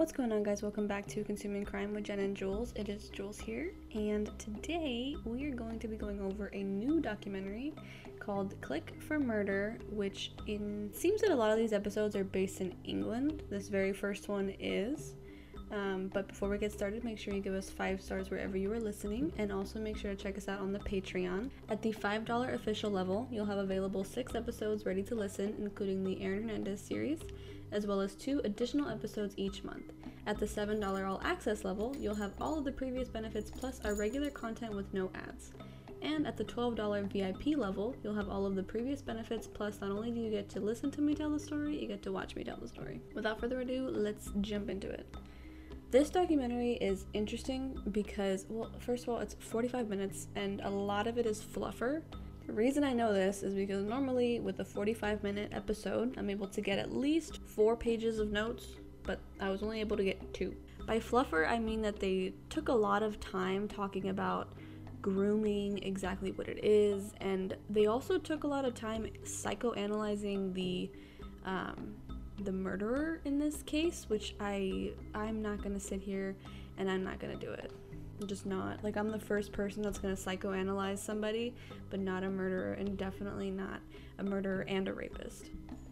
What's 0.00 0.12
going 0.12 0.32
on, 0.32 0.42
guys? 0.42 0.62
Welcome 0.62 0.86
back 0.86 1.06
to 1.08 1.22
Consuming 1.22 1.62
Crime 1.62 1.92
with 1.92 2.04
Jen 2.04 2.20
and 2.20 2.34
Jules. 2.34 2.72
It 2.74 2.88
is 2.88 3.10
Jules 3.10 3.38
here, 3.38 3.74
and 3.94 4.30
today 4.38 5.14
we 5.26 5.44
are 5.44 5.54
going 5.54 5.78
to 5.78 5.88
be 5.88 5.96
going 5.96 6.22
over 6.22 6.46
a 6.54 6.62
new 6.62 7.02
documentary 7.02 7.74
called 8.18 8.58
Click 8.62 8.94
for 9.06 9.18
Murder, 9.18 9.76
which 9.90 10.32
in 10.46 10.90
seems 10.94 11.20
that 11.20 11.30
a 11.30 11.36
lot 11.36 11.50
of 11.50 11.58
these 11.58 11.74
episodes 11.74 12.16
are 12.16 12.24
based 12.24 12.62
in 12.62 12.74
England. 12.84 13.42
This 13.50 13.68
very 13.68 13.92
first 13.92 14.30
one 14.30 14.54
is. 14.58 15.16
Um, 15.70 16.10
but 16.14 16.28
before 16.28 16.48
we 16.48 16.56
get 16.56 16.72
started, 16.72 17.04
make 17.04 17.18
sure 17.18 17.34
you 17.34 17.42
give 17.42 17.54
us 17.54 17.68
five 17.68 18.00
stars 18.00 18.30
wherever 18.30 18.56
you 18.56 18.72
are 18.72 18.80
listening, 18.80 19.30
and 19.36 19.52
also 19.52 19.78
make 19.78 19.98
sure 19.98 20.12
to 20.12 20.16
check 20.16 20.38
us 20.38 20.48
out 20.48 20.60
on 20.60 20.72
the 20.72 20.78
Patreon. 20.78 21.50
At 21.68 21.82
the 21.82 21.92
$5 21.92 22.54
official 22.54 22.90
level, 22.90 23.28
you'll 23.30 23.44
have 23.44 23.58
available 23.58 24.04
six 24.04 24.34
episodes 24.34 24.86
ready 24.86 25.02
to 25.02 25.14
listen, 25.14 25.54
including 25.58 26.02
the 26.02 26.22
Aaron 26.22 26.48
Hernandez 26.48 26.80
series, 26.80 27.20
as 27.72 27.86
well 27.86 28.00
as 28.00 28.14
two 28.14 28.40
additional 28.44 28.88
episodes 28.88 29.34
each 29.36 29.64
month. 29.64 29.92
At 30.26 30.38
the 30.38 30.46
$7 30.46 31.08
all 31.08 31.20
access 31.24 31.64
level, 31.64 31.96
you'll 31.98 32.14
have 32.14 32.34
all 32.40 32.58
of 32.58 32.64
the 32.64 32.72
previous 32.72 33.08
benefits 33.08 33.50
plus 33.50 33.80
our 33.84 33.94
regular 33.94 34.30
content 34.30 34.74
with 34.74 34.92
no 34.92 35.10
ads. 35.14 35.52
And 36.02 36.26
at 36.26 36.36
the 36.36 36.44
$12 36.44 37.12
VIP 37.12 37.58
level, 37.58 37.94
you'll 38.02 38.14
have 38.14 38.28
all 38.28 38.46
of 38.46 38.54
the 38.54 38.62
previous 38.62 39.02
benefits, 39.02 39.46
plus 39.46 39.80
not 39.80 39.90
only 39.90 40.10
do 40.10 40.20
you 40.20 40.30
get 40.30 40.48
to 40.50 40.60
listen 40.60 40.90
to 40.92 41.02
me 41.02 41.14
tell 41.14 41.30
the 41.30 41.38
story, 41.38 41.78
you 41.78 41.86
get 41.86 42.02
to 42.02 42.12
watch 42.12 42.36
me 42.36 42.44
tell 42.44 42.56
the 42.56 42.68
story. 42.68 43.00
Without 43.14 43.38
further 43.38 43.60
ado, 43.60 43.88
let's 43.88 44.30
jump 44.40 44.70
into 44.70 44.88
it. 44.88 45.14
This 45.90 46.08
documentary 46.08 46.74
is 46.74 47.06
interesting 47.14 47.76
because, 47.90 48.46
well, 48.48 48.70
first 48.78 49.02
of 49.02 49.08
all, 49.08 49.18
it's 49.18 49.34
45 49.40 49.88
minutes 49.88 50.28
and 50.36 50.60
a 50.60 50.70
lot 50.70 51.08
of 51.08 51.18
it 51.18 51.26
is 51.26 51.42
fluffer. 51.42 52.02
The 52.46 52.52
reason 52.52 52.82
I 52.82 52.92
know 52.92 53.12
this 53.12 53.42
is 53.42 53.54
because 53.54 53.84
normally 53.84 54.40
with 54.40 54.60
a 54.60 54.64
45 54.64 55.22
minute 55.22 55.50
episode, 55.52 56.16
I'm 56.18 56.30
able 56.30 56.48
to 56.48 56.60
get 56.60 56.78
at 56.78 56.92
least 56.92 57.40
four 57.44 57.76
pages 57.76 58.18
of 58.18 58.32
notes, 58.32 58.76
but 59.02 59.20
I 59.40 59.50
was 59.50 59.62
only 59.62 59.80
able 59.80 59.96
to 59.96 60.04
get 60.04 60.34
two. 60.34 60.54
By 60.86 60.98
fluffer, 60.98 61.48
I 61.48 61.58
mean 61.58 61.82
that 61.82 62.00
they 62.00 62.32
took 62.48 62.68
a 62.68 62.74
lot 62.74 63.02
of 63.02 63.20
time 63.20 63.68
talking 63.68 64.08
about 64.08 64.54
grooming, 65.00 65.82
exactly 65.82 66.32
what 66.32 66.48
it 66.48 66.64
is, 66.64 67.12
and 67.20 67.56
they 67.68 67.86
also 67.86 68.18
took 68.18 68.44
a 68.44 68.46
lot 68.46 68.64
of 68.64 68.74
time 68.74 69.06
psychoanalyzing 69.24 70.52
the 70.54 70.90
um, 71.44 71.94
the 72.44 72.52
murderer 72.52 73.20
in 73.24 73.38
this 73.38 73.62
case, 73.62 74.06
which 74.08 74.34
I 74.40 74.92
I'm 75.14 75.42
not 75.42 75.62
gonna 75.62 75.80
sit 75.80 76.00
here 76.00 76.36
and 76.78 76.90
I'm 76.90 77.04
not 77.04 77.18
gonna 77.18 77.36
do 77.36 77.52
it. 77.52 77.70
Just 78.26 78.44
not. 78.46 78.84
Like 78.84 78.96
I'm 78.96 79.10
the 79.10 79.18
first 79.18 79.50
person 79.50 79.82
that's 79.82 79.98
gonna 79.98 80.14
psychoanalyze 80.14 80.98
somebody, 80.98 81.54
but 81.88 82.00
not 82.00 82.22
a 82.22 82.30
murderer 82.30 82.74
and 82.74 82.96
definitely 82.96 83.50
not 83.50 83.80
a 84.18 84.22
murderer 84.22 84.64
and 84.68 84.86
a 84.88 84.92
rapist. 84.92 85.46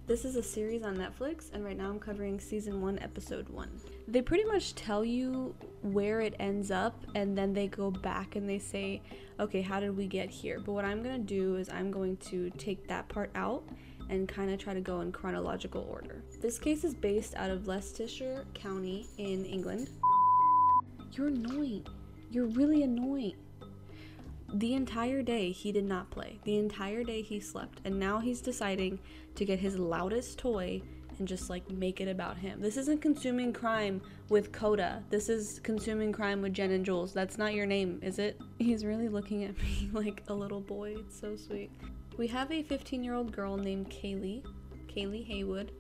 This 0.07 0.25
is 0.25 0.37
a 0.37 0.43
series 0.43 0.83
on 0.85 0.97
Netflix, 0.97 1.53
and 1.53 1.65
right 1.65 1.77
now 1.77 1.91
I'm 1.91 1.99
covering 1.99 2.41
season 2.41 2.81
one, 2.81 2.99
episode 3.01 3.49
one. 3.49 3.71
They 4.07 4.23
pretty 4.23 4.45
much 4.45 4.75
tell 4.75 5.05
you 5.05 5.55
where 5.83 6.21
it 6.21 6.35
ends 6.39 6.71
up, 6.71 7.05
and 7.15 7.37
then 7.37 7.53
they 7.53 7.67
go 7.67 7.91
back 7.91 8.37
and 8.37 8.49
they 8.49 8.59
say, 8.59 9.03
okay, 9.39 9.61
how 9.61 9.81
did 9.81 9.97
we 9.97 10.07
get 10.07 10.31
here? 10.31 10.61
But 10.61 10.73
what 10.73 10.85
I'm 10.85 11.03
gonna 11.03 11.19
do 11.19 11.57
is 11.57 11.69
I'm 11.69 11.91
going 11.91 12.17
to 12.29 12.51
take 12.51 12.89
that 12.89 13.09
part 13.09 13.31
out 13.35 13.65
and 14.09 14.29
kind 14.29 14.51
of 14.51 14.59
try 14.59 14.73
to 14.73 14.81
go 14.81 15.01
in 15.01 15.13
chronological 15.13 15.87
order. 15.91 16.23
This 16.41 16.59
case 16.59 16.85
is 16.85 16.95
based 16.95 17.35
out 17.35 17.51
of 17.51 17.67
Leicestershire 17.67 18.47
County 18.55 19.07
in 19.19 19.45
England. 19.45 19.91
You're 21.13 21.29
annoying. 21.29 21.87
You're 22.31 22.47
really 22.47 22.83
annoying. 22.83 23.37
The 24.53 24.75
entire 24.75 25.23
day 25.23 25.53
he 25.53 25.73
did 25.73 25.85
not 25.85 26.11
play. 26.11 26.39
The 26.45 26.59
entire 26.59 27.05
day 27.05 27.23
he 27.23 27.41
slept. 27.41 27.81
And 27.85 27.99
now 27.99 28.19
he's 28.19 28.41
deciding 28.41 28.99
to 29.35 29.45
get 29.45 29.59
his 29.59 29.79
loudest 29.79 30.39
toy 30.39 30.83
and 31.19 31.29
just 31.29 31.51
like 31.51 31.71
make 31.71 32.01
it 32.01 32.09
about 32.09 32.37
him. 32.37 32.61
This 32.61 32.77
isn't 32.77 33.03
consuming 33.03 33.53
crime 33.53 34.01
with 34.29 34.53
Coda. 34.53 35.03
This 35.11 35.29
is 35.29 35.61
consuming 35.61 36.13
crime 36.13 36.41
with 36.41 36.55
Jen 36.55 36.71
and 36.71 36.85
Jules. 36.85 37.13
That's 37.13 37.39
not 37.39 37.55
your 37.55 37.67
name, 37.67 37.99
is 38.03 38.19
it? 38.19 38.41
He's 38.59 38.85
really 38.85 39.09
looking 39.09 39.45
at 39.45 39.59
me 39.59 39.91
like 39.93 40.23
a 40.29 40.35
little 40.35 40.61
boy. 40.61 40.97
It's 40.99 41.19
so 41.19 41.37
sweet. 41.37 41.71
We 42.17 42.27
have 42.29 42.51
a 42.51 42.63
15 42.63 43.05
year 43.05 43.15
old 43.15 43.33
girl 43.33 43.57
named 43.57 43.91
Kayleigh, 43.91 44.45
Kayleigh 44.89 45.27
Haywood, 45.27 45.73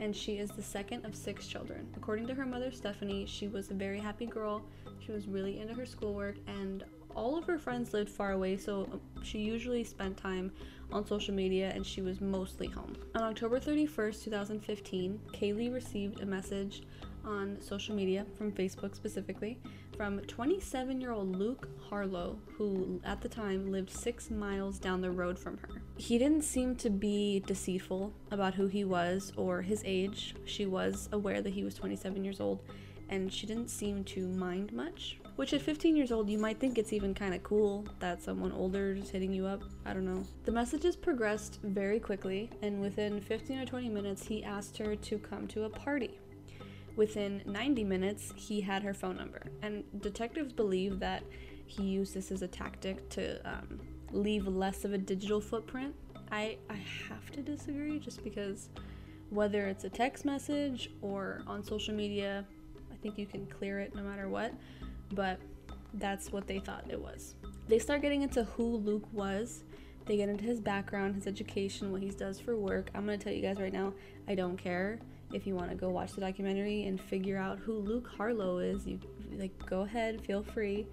and 0.00 0.16
she 0.16 0.38
is 0.38 0.50
the 0.50 0.62
second 0.62 1.04
of 1.04 1.14
six 1.14 1.46
children. 1.46 1.86
According 1.96 2.26
to 2.28 2.34
her 2.34 2.46
mother, 2.46 2.72
Stephanie, 2.72 3.26
she 3.26 3.46
was 3.46 3.70
a 3.70 3.74
very 3.74 4.00
happy 4.00 4.26
girl. 4.26 4.62
She 4.98 5.12
was 5.12 5.28
really 5.28 5.60
into 5.60 5.74
her 5.74 5.86
schoolwork, 5.86 6.36
and 6.46 6.84
all 7.14 7.36
of 7.36 7.44
her 7.44 7.58
friends 7.58 7.92
lived 7.92 8.08
far 8.08 8.32
away, 8.32 8.56
so 8.56 8.88
um, 8.92 9.00
she 9.22 9.38
usually 9.38 9.84
spent 9.84 10.16
time 10.16 10.52
on 10.92 11.06
social 11.06 11.34
media 11.34 11.70
and 11.74 11.86
she 11.86 12.02
was 12.02 12.20
mostly 12.20 12.66
home. 12.66 12.96
On 13.14 13.22
October 13.22 13.60
31st, 13.60 14.24
2015, 14.24 15.20
Kayleigh 15.32 15.72
received 15.72 16.20
a 16.20 16.26
message 16.26 16.82
on 17.24 17.60
social 17.60 17.94
media, 17.94 18.26
from 18.36 18.52
Facebook 18.52 18.94
specifically, 18.94 19.58
from 19.96 20.20
27 20.20 21.00
year 21.00 21.12
old 21.12 21.36
Luke 21.36 21.68
Harlow, 21.88 22.38
who 22.56 23.00
at 23.04 23.20
the 23.20 23.28
time 23.28 23.70
lived 23.70 23.90
six 23.90 24.30
miles 24.30 24.78
down 24.78 25.00
the 25.00 25.10
road 25.10 25.38
from 25.38 25.58
her. 25.58 25.82
He 25.98 26.16
didn't 26.18 26.42
seem 26.42 26.76
to 26.76 26.90
be 26.90 27.40
deceitful 27.46 28.12
about 28.30 28.54
who 28.54 28.66
he 28.66 28.84
was 28.84 29.32
or 29.36 29.60
his 29.62 29.82
age. 29.84 30.34
She 30.44 30.66
was 30.66 31.08
aware 31.12 31.42
that 31.42 31.52
he 31.52 31.64
was 31.64 31.74
27 31.74 32.24
years 32.24 32.40
old, 32.40 32.62
and 33.10 33.32
she 33.32 33.46
didn't 33.46 33.68
seem 33.68 34.04
to 34.04 34.26
mind 34.28 34.72
much. 34.72 35.18
Which 35.36 35.54
at 35.54 35.62
15 35.62 35.96
years 35.96 36.12
old, 36.12 36.28
you 36.28 36.38
might 36.38 36.60
think 36.60 36.76
it's 36.76 36.92
even 36.92 37.14
kind 37.14 37.34
of 37.34 37.42
cool 37.42 37.86
that 37.98 38.22
someone 38.22 38.52
older 38.52 38.92
is 38.92 39.08
hitting 39.08 39.32
you 39.32 39.46
up. 39.46 39.62
I 39.86 39.94
don't 39.94 40.04
know. 40.04 40.22
The 40.44 40.52
messages 40.52 40.96
progressed 40.96 41.60
very 41.62 41.98
quickly, 41.98 42.50
and 42.62 42.80
within 42.80 43.20
15 43.20 43.58
or 43.58 43.64
20 43.64 43.88
minutes, 43.88 44.26
he 44.26 44.44
asked 44.44 44.76
her 44.78 44.94
to 44.96 45.18
come 45.18 45.46
to 45.48 45.64
a 45.64 45.70
party. 45.70 46.19
Within 47.00 47.40
90 47.46 47.84
minutes, 47.84 48.30
he 48.36 48.60
had 48.60 48.82
her 48.82 48.92
phone 48.92 49.16
number, 49.16 49.40
and 49.62 49.84
detectives 50.02 50.52
believe 50.52 51.00
that 51.00 51.22
he 51.64 51.84
used 51.84 52.12
this 52.12 52.30
as 52.30 52.42
a 52.42 52.46
tactic 52.46 53.08
to 53.08 53.40
um, 53.50 53.80
leave 54.12 54.46
less 54.46 54.84
of 54.84 54.92
a 54.92 54.98
digital 54.98 55.40
footprint. 55.40 55.94
I, 56.30 56.58
I 56.68 56.76
have 57.08 57.30
to 57.30 57.40
disagree 57.40 57.98
just 58.00 58.22
because 58.22 58.68
whether 59.30 59.66
it's 59.66 59.84
a 59.84 59.88
text 59.88 60.26
message 60.26 60.90
or 61.00 61.40
on 61.46 61.64
social 61.64 61.94
media, 61.94 62.44
I 62.92 62.96
think 62.96 63.16
you 63.16 63.24
can 63.24 63.46
clear 63.46 63.80
it 63.80 63.94
no 63.94 64.02
matter 64.02 64.28
what, 64.28 64.52
but 65.14 65.40
that's 65.94 66.30
what 66.30 66.46
they 66.46 66.58
thought 66.58 66.84
it 66.90 67.00
was. 67.00 67.34
They 67.66 67.78
start 67.78 68.02
getting 68.02 68.20
into 68.20 68.44
who 68.44 68.76
Luke 68.76 69.08
was. 69.10 69.64
They 70.04 70.18
get 70.18 70.28
into 70.28 70.44
his 70.44 70.60
background, 70.60 71.14
his 71.14 71.26
education, 71.26 71.92
what 71.92 72.02
he 72.02 72.10
does 72.10 72.38
for 72.38 72.58
work. 72.58 72.90
I'm 72.94 73.06
gonna 73.06 73.16
tell 73.16 73.32
you 73.32 73.40
guys 73.40 73.56
right 73.56 73.72
now, 73.72 73.94
I 74.28 74.34
don't 74.34 74.58
care 74.58 74.98
if 75.32 75.46
you 75.46 75.54
want 75.54 75.70
to 75.70 75.76
go 75.76 75.88
watch 75.88 76.12
the 76.12 76.20
documentary 76.20 76.84
and 76.84 77.00
figure 77.00 77.36
out 77.36 77.58
who 77.58 77.74
Luke 77.74 78.08
Harlow 78.16 78.58
is, 78.58 78.86
you 78.86 78.98
like 79.38 79.52
go 79.66 79.82
ahead, 79.82 80.20
feel 80.24 80.42
free. 80.42 80.86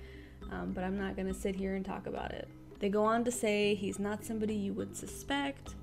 Um, 0.52 0.72
but 0.72 0.84
I'm 0.84 0.98
not 0.98 1.16
gonna 1.16 1.34
sit 1.34 1.56
here 1.56 1.75
and 1.75 1.84
talk 1.84 2.08
about 2.08 2.31
it. 2.31 2.47
They 2.80 2.90
go 2.90 3.03
on 3.03 3.24
to 3.26 3.31
say 3.31 3.76
he's 3.76 4.00
not 4.00 4.24
somebody 4.24 4.56
you 4.56 4.74
would 4.74 4.96
suspect, 4.96 5.76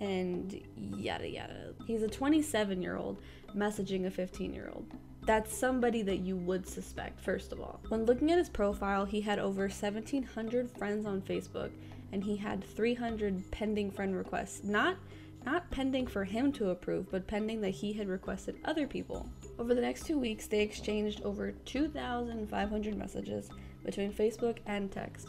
and 0.00 0.60
yada 0.76 1.28
yada. 1.28 1.74
He's 1.86 2.02
a 2.02 2.08
27 2.08 2.82
year 2.82 2.96
old 2.96 3.20
messaging 3.56 4.06
a 4.06 4.10
15 4.10 4.52
year 4.52 4.70
old. 4.72 4.86
That's 5.22 5.56
somebody 5.56 6.02
that 6.02 6.20
you 6.20 6.36
would 6.36 6.66
suspect, 6.66 7.20
first 7.20 7.52
of 7.52 7.60
all. 7.60 7.80
When 7.88 8.06
looking 8.06 8.30
at 8.30 8.38
his 8.38 8.48
profile, 8.48 9.04
he 9.04 9.20
had 9.20 9.38
over 9.38 9.62
1,700 9.62 10.70
friends 10.70 11.04
on 11.04 11.20
Facebook 11.20 11.70
and 12.12 12.24
he 12.24 12.36
had 12.36 12.64
300 12.64 13.50
pending 13.50 13.90
friend 13.90 14.16
requests. 14.16 14.64
Not 14.64 14.96
not 15.50 15.70
pending 15.70 16.06
for 16.06 16.24
him 16.24 16.52
to 16.52 16.68
approve, 16.68 17.10
but 17.10 17.26
pending 17.26 17.58
that 17.58 17.70
he 17.70 17.90
had 17.90 18.06
requested 18.06 18.58
other 18.66 18.86
people. 18.86 19.26
Over 19.58 19.74
the 19.74 19.80
next 19.80 20.04
two 20.04 20.18
weeks, 20.18 20.46
they 20.46 20.60
exchanged 20.60 21.22
over 21.22 21.52
2,500 21.52 22.94
messages 22.94 23.48
between 23.82 24.12
Facebook 24.12 24.58
and 24.66 24.92
text. 24.92 25.28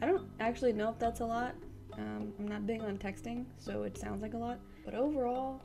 I 0.00 0.06
don't 0.06 0.26
actually 0.40 0.72
know 0.72 0.88
if 0.88 0.98
that's 0.98 1.20
a 1.20 1.26
lot. 1.26 1.54
Um, 1.98 2.32
I'm 2.38 2.48
not 2.48 2.66
big 2.66 2.80
on 2.80 2.96
texting, 2.96 3.44
so 3.58 3.82
it 3.82 3.98
sounds 3.98 4.22
like 4.22 4.32
a 4.32 4.38
lot. 4.38 4.58
But 4.86 4.94
overall, 4.94 5.60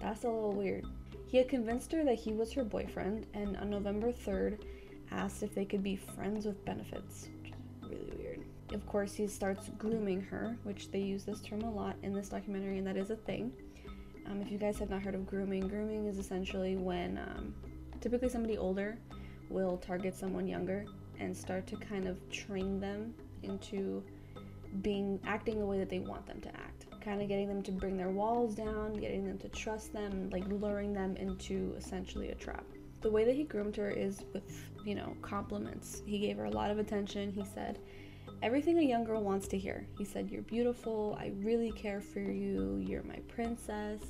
that's 0.00 0.22
a 0.22 0.28
little 0.28 0.52
weird. 0.52 0.86
He 1.26 1.36
had 1.36 1.48
convinced 1.48 1.90
her 1.90 2.04
that 2.04 2.20
he 2.20 2.32
was 2.32 2.52
her 2.52 2.62
boyfriend, 2.62 3.26
and 3.34 3.56
on 3.56 3.70
November 3.70 4.12
3rd, 4.12 4.60
asked 5.10 5.42
if 5.42 5.52
they 5.52 5.64
could 5.64 5.82
be 5.82 5.96
friends 5.96 6.46
with 6.46 6.64
benefits, 6.64 7.28
which 7.42 7.50
is 7.50 7.90
really 7.90 8.12
weird 8.16 8.25
of 8.72 8.86
course, 8.86 9.14
he 9.14 9.26
starts 9.26 9.70
grooming 9.78 10.20
her, 10.22 10.56
which 10.64 10.90
they 10.90 11.00
use 11.00 11.24
this 11.24 11.40
term 11.40 11.62
a 11.62 11.70
lot 11.70 11.96
in 12.02 12.12
this 12.12 12.28
documentary, 12.28 12.78
and 12.78 12.86
that 12.86 12.96
is 12.96 13.10
a 13.10 13.16
thing. 13.16 13.52
Um, 14.28 14.42
if 14.42 14.50
you 14.50 14.58
guys 14.58 14.78
have 14.78 14.90
not 14.90 15.02
heard 15.02 15.14
of 15.14 15.26
grooming, 15.26 15.68
grooming 15.68 16.06
is 16.06 16.18
essentially 16.18 16.76
when 16.76 17.18
um, 17.18 17.54
typically 18.00 18.28
somebody 18.28 18.58
older 18.58 18.98
will 19.48 19.76
target 19.76 20.16
someone 20.16 20.46
younger 20.46 20.84
and 21.20 21.36
start 21.36 21.66
to 21.68 21.76
kind 21.76 22.06
of 22.06 22.18
train 22.30 22.80
them 22.80 23.14
into 23.42 24.02
being 24.82 25.20
acting 25.24 25.58
the 25.58 25.66
way 25.66 25.78
that 25.78 25.88
they 25.88 26.00
want 26.00 26.26
them 26.26 26.40
to 26.40 26.48
act. 26.56 26.86
Kind 27.00 27.22
of 27.22 27.28
getting 27.28 27.48
them 27.48 27.62
to 27.62 27.72
bring 27.72 27.96
their 27.96 28.10
walls 28.10 28.54
down, 28.54 28.94
getting 28.94 29.24
them 29.24 29.38
to 29.38 29.48
trust 29.48 29.92
them, 29.92 30.28
like 30.30 30.44
luring 30.48 30.92
them 30.92 31.16
into 31.16 31.74
essentially 31.78 32.30
a 32.30 32.34
trap. 32.34 32.64
The 33.02 33.10
way 33.10 33.24
that 33.24 33.34
he 33.34 33.44
groomed 33.44 33.76
her 33.76 33.90
is 33.90 34.24
with, 34.32 34.68
you 34.84 34.96
know, 34.96 35.16
compliments. 35.22 36.02
He 36.04 36.18
gave 36.18 36.36
her 36.38 36.46
a 36.46 36.50
lot 36.50 36.72
of 36.72 36.78
attention. 36.78 37.30
He 37.30 37.44
said, 37.44 37.78
everything 38.42 38.78
a 38.78 38.82
young 38.82 39.04
girl 39.04 39.22
wants 39.22 39.48
to 39.48 39.58
hear. 39.58 39.86
He 39.96 40.04
said, 40.04 40.30
You're 40.30 40.42
beautiful. 40.42 41.16
I 41.20 41.32
really 41.38 41.72
care 41.72 42.00
for 42.00 42.20
you. 42.20 42.82
You're 42.86 43.02
my 43.02 43.18
princess. 43.28 44.00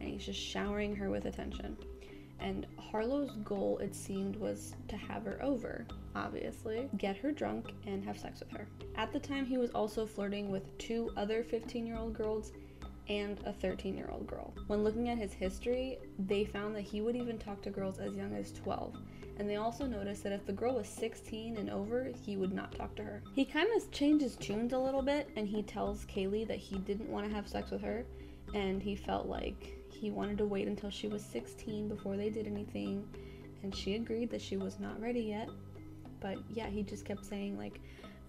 And 0.00 0.10
he's 0.10 0.24
just 0.24 0.40
showering 0.40 0.96
her 0.96 1.10
with 1.10 1.26
attention. 1.26 1.76
And 2.40 2.66
Harlow's 2.76 3.30
goal, 3.44 3.78
it 3.78 3.94
seemed, 3.94 4.34
was 4.36 4.74
to 4.88 4.96
have 4.96 5.24
her 5.24 5.38
over, 5.42 5.86
obviously, 6.16 6.88
get 6.98 7.16
her 7.18 7.30
drunk, 7.30 7.72
and 7.86 8.04
have 8.04 8.18
sex 8.18 8.40
with 8.40 8.50
her. 8.50 8.66
At 8.96 9.12
the 9.12 9.20
time, 9.20 9.46
he 9.46 9.58
was 9.58 9.70
also 9.70 10.06
flirting 10.06 10.50
with 10.50 10.76
two 10.78 11.10
other 11.16 11.44
15 11.44 11.86
year 11.86 11.96
old 11.96 12.14
girls 12.14 12.52
and 13.08 13.38
a 13.46 13.52
13 13.52 13.96
year 13.96 14.08
old 14.10 14.26
girl. 14.26 14.52
When 14.66 14.82
looking 14.82 15.08
at 15.08 15.18
his 15.18 15.32
history, 15.32 15.98
they 16.18 16.44
found 16.44 16.74
that 16.74 16.82
he 16.82 17.00
would 17.00 17.16
even 17.16 17.38
talk 17.38 17.62
to 17.62 17.70
girls 17.70 17.98
as 17.98 18.14
young 18.14 18.34
as 18.34 18.52
12. 18.52 18.96
And 19.38 19.48
they 19.48 19.56
also 19.56 19.86
noticed 19.86 20.22
that 20.24 20.32
if 20.32 20.44
the 20.46 20.52
girl 20.52 20.74
was 20.74 20.88
16 20.88 21.56
and 21.56 21.70
over, 21.70 22.10
he 22.24 22.36
would 22.36 22.52
not 22.52 22.72
talk 22.72 22.94
to 22.96 23.02
her. 23.02 23.22
He 23.34 23.44
kind 23.44 23.68
of 23.76 23.90
changes 23.90 24.36
tunes 24.36 24.72
a 24.72 24.78
little 24.78 25.02
bit 25.02 25.30
and 25.36 25.48
he 25.48 25.62
tells 25.62 26.04
Kayleigh 26.04 26.46
that 26.48 26.58
he 26.58 26.78
didn't 26.78 27.08
want 27.08 27.28
to 27.28 27.34
have 27.34 27.48
sex 27.48 27.70
with 27.70 27.82
her 27.82 28.04
and 28.54 28.82
he 28.82 28.94
felt 28.94 29.26
like 29.26 29.78
he 29.90 30.10
wanted 30.10 30.38
to 30.38 30.44
wait 30.44 30.66
until 30.66 30.90
she 30.90 31.08
was 31.08 31.24
16 31.24 31.88
before 31.88 32.16
they 32.16 32.28
did 32.28 32.46
anything. 32.46 33.08
And 33.62 33.74
she 33.74 33.94
agreed 33.94 34.30
that 34.30 34.42
she 34.42 34.56
was 34.56 34.78
not 34.78 35.00
ready 35.00 35.22
yet. 35.22 35.48
But 36.20 36.38
yeah, 36.50 36.68
he 36.68 36.82
just 36.82 37.04
kept 37.04 37.24
saying, 37.24 37.56
like, 37.56 37.80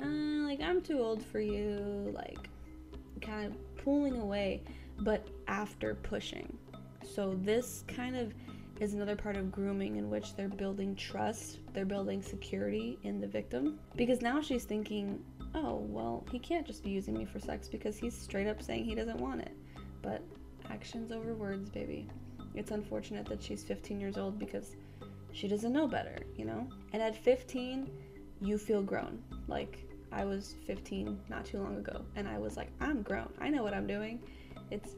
uh, 0.01 0.07
like, 0.07 0.61
I'm 0.61 0.81
too 0.81 0.99
old 0.99 1.23
for 1.23 1.39
you, 1.39 2.11
like, 2.15 2.49
kind 3.21 3.47
of 3.47 3.77
pulling 3.77 4.19
away, 4.19 4.61
but 4.99 5.27
after 5.47 5.95
pushing. 5.95 6.57
So 7.03 7.37
this 7.41 7.83
kind 7.87 8.15
of 8.15 8.33
is 8.79 8.93
another 8.93 9.15
part 9.15 9.37
of 9.37 9.51
grooming 9.51 9.97
in 9.97 10.09
which 10.09 10.35
they're 10.35 10.49
building 10.49 10.95
trust, 10.95 11.59
they're 11.73 11.85
building 11.85 12.21
security 12.21 12.97
in 13.03 13.21
the 13.21 13.27
victim. 13.27 13.79
Because 13.95 14.21
now 14.21 14.41
she's 14.41 14.63
thinking, 14.63 15.23
oh, 15.55 15.85
well, 15.87 16.25
he 16.31 16.39
can't 16.39 16.65
just 16.65 16.83
be 16.83 16.89
using 16.89 17.15
me 17.15 17.25
for 17.25 17.39
sex 17.39 17.67
because 17.67 17.97
he's 17.97 18.17
straight 18.17 18.47
up 18.47 18.61
saying 18.61 18.85
he 18.85 18.95
doesn't 18.95 19.19
want 19.19 19.41
it. 19.41 19.55
But 20.01 20.21
actions 20.69 21.11
over 21.11 21.33
words, 21.33 21.69
baby. 21.69 22.09
It's 22.55 22.71
unfortunate 22.71 23.25
that 23.27 23.41
she's 23.41 23.63
15 23.63 23.99
years 23.99 24.17
old 24.17 24.39
because 24.39 24.75
she 25.31 25.47
doesn't 25.47 25.73
know 25.73 25.87
better, 25.87 26.17
you 26.35 26.45
know? 26.45 26.67
And 26.93 27.01
at 27.01 27.15
15, 27.15 27.89
you 28.41 28.57
feel 28.57 28.81
grown. 28.81 29.21
Like, 29.47 29.79
I 30.11 30.25
was 30.25 30.55
15 30.65 31.19
not 31.29 31.45
too 31.45 31.59
long 31.59 31.77
ago, 31.77 32.05
and 32.15 32.27
I 32.27 32.37
was 32.37 32.55
like, 32.55 32.69
I'm 32.79 33.01
grown. 33.01 33.29
I 33.39 33.49
know 33.49 33.63
what 33.63 33.73
I'm 33.73 33.87
doing. 33.87 34.21
It's. 34.69 34.95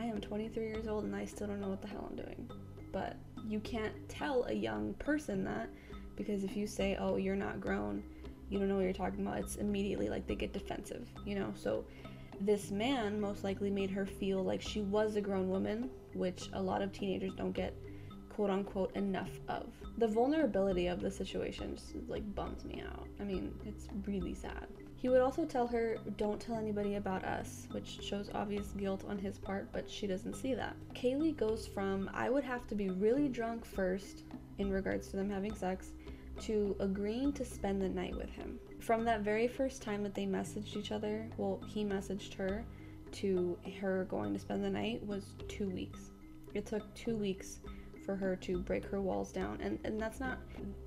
I 0.00 0.04
am 0.04 0.18
23 0.18 0.62
years 0.64 0.88
old 0.88 1.04
and 1.04 1.14
I 1.14 1.26
still 1.26 1.46
don't 1.46 1.60
know 1.60 1.68
what 1.68 1.82
the 1.82 1.88
hell 1.88 2.08
I'm 2.10 2.16
doing. 2.16 2.50
But 2.90 3.16
you 3.46 3.60
can't 3.60 3.94
tell 4.08 4.44
a 4.44 4.52
young 4.52 4.94
person 4.94 5.44
that 5.44 5.68
because 6.16 6.42
if 6.42 6.56
you 6.56 6.66
say, 6.66 6.96
oh, 6.98 7.16
you're 7.16 7.36
not 7.36 7.60
grown, 7.60 8.02
you 8.48 8.58
don't 8.58 8.68
know 8.68 8.76
what 8.76 8.84
you're 8.84 8.94
talking 8.94 9.20
about, 9.20 9.38
it's 9.38 9.56
immediately 9.56 10.08
like 10.08 10.26
they 10.26 10.34
get 10.34 10.54
defensive, 10.54 11.06
you 11.26 11.34
know? 11.34 11.52
So 11.54 11.84
this 12.40 12.70
man 12.70 13.20
most 13.20 13.44
likely 13.44 13.70
made 13.70 13.90
her 13.90 14.06
feel 14.06 14.42
like 14.42 14.62
she 14.62 14.80
was 14.80 15.16
a 15.16 15.20
grown 15.20 15.50
woman, 15.50 15.90
which 16.14 16.48
a 16.54 16.62
lot 16.62 16.80
of 16.80 16.92
teenagers 16.92 17.34
don't 17.34 17.52
get 17.52 17.74
quote 18.30 18.48
unquote 18.48 18.96
enough 18.96 19.38
of. 19.48 19.66
The 19.98 20.08
vulnerability 20.08 20.86
of 20.86 21.02
the 21.02 21.10
situation 21.10 21.76
just 21.76 21.94
like 22.08 22.34
bums 22.34 22.64
me 22.64 22.82
out. 22.90 23.06
I 23.20 23.24
mean, 23.24 23.54
it's 23.66 23.88
really 24.06 24.32
sad. 24.32 24.66
He 25.00 25.08
would 25.08 25.22
also 25.22 25.46
tell 25.46 25.66
her, 25.68 25.96
Don't 26.18 26.38
tell 26.38 26.56
anybody 26.56 26.96
about 26.96 27.24
us, 27.24 27.66
which 27.70 28.02
shows 28.02 28.30
obvious 28.34 28.74
guilt 28.76 29.02
on 29.08 29.16
his 29.16 29.38
part, 29.38 29.72
but 29.72 29.90
she 29.90 30.06
doesn't 30.06 30.36
see 30.36 30.52
that. 30.52 30.76
Kayleigh 30.94 31.38
goes 31.38 31.66
from, 31.66 32.10
I 32.12 32.28
would 32.28 32.44
have 32.44 32.66
to 32.66 32.74
be 32.74 32.90
really 32.90 33.26
drunk 33.26 33.64
first, 33.64 34.24
in 34.58 34.70
regards 34.70 35.08
to 35.08 35.16
them 35.16 35.30
having 35.30 35.54
sex, 35.54 35.92
to 36.40 36.76
agreeing 36.80 37.32
to 37.32 37.46
spend 37.46 37.80
the 37.80 37.88
night 37.88 38.14
with 38.14 38.28
him. 38.28 38.58
From 38.78 39.02
that 39.06 39.22
very 39.22 39.48
first 39.48 39.80
time 39.80 40.02
that 40.02 40.14
they 40.14 40.26
messaged 40.26 40.76
each 40.76 40.92
other, 40.92 41.26
well, 41.38 41.62
he 41.66 41.82
messaged 41.82 42.34
her, 42.34 42.62
to 43.12 43.58
her 43.80 44.04
going 44.04 44.34
to 44.34 44.38
spend 44.38 44.62
the 44.62 44.70
night 44.70 45.04
was 45.06 45.32
two 45.48 45.70
weeks. 45.70 46.10
It 46.52 46.66
took 46.66 46.94
two 46.94 47.16
weeks 47.16 47.60
for 48.04 48.16
her 48.16 48.36
to 48.36 48.58
break 48.58 48.84
her 48.84 49.00
walls 49.00 49.32
down. 49.32 49.58
And, 49.62 49.78
and 49.84 49.98
that's 49.98 50.20
not, 50.20 50.38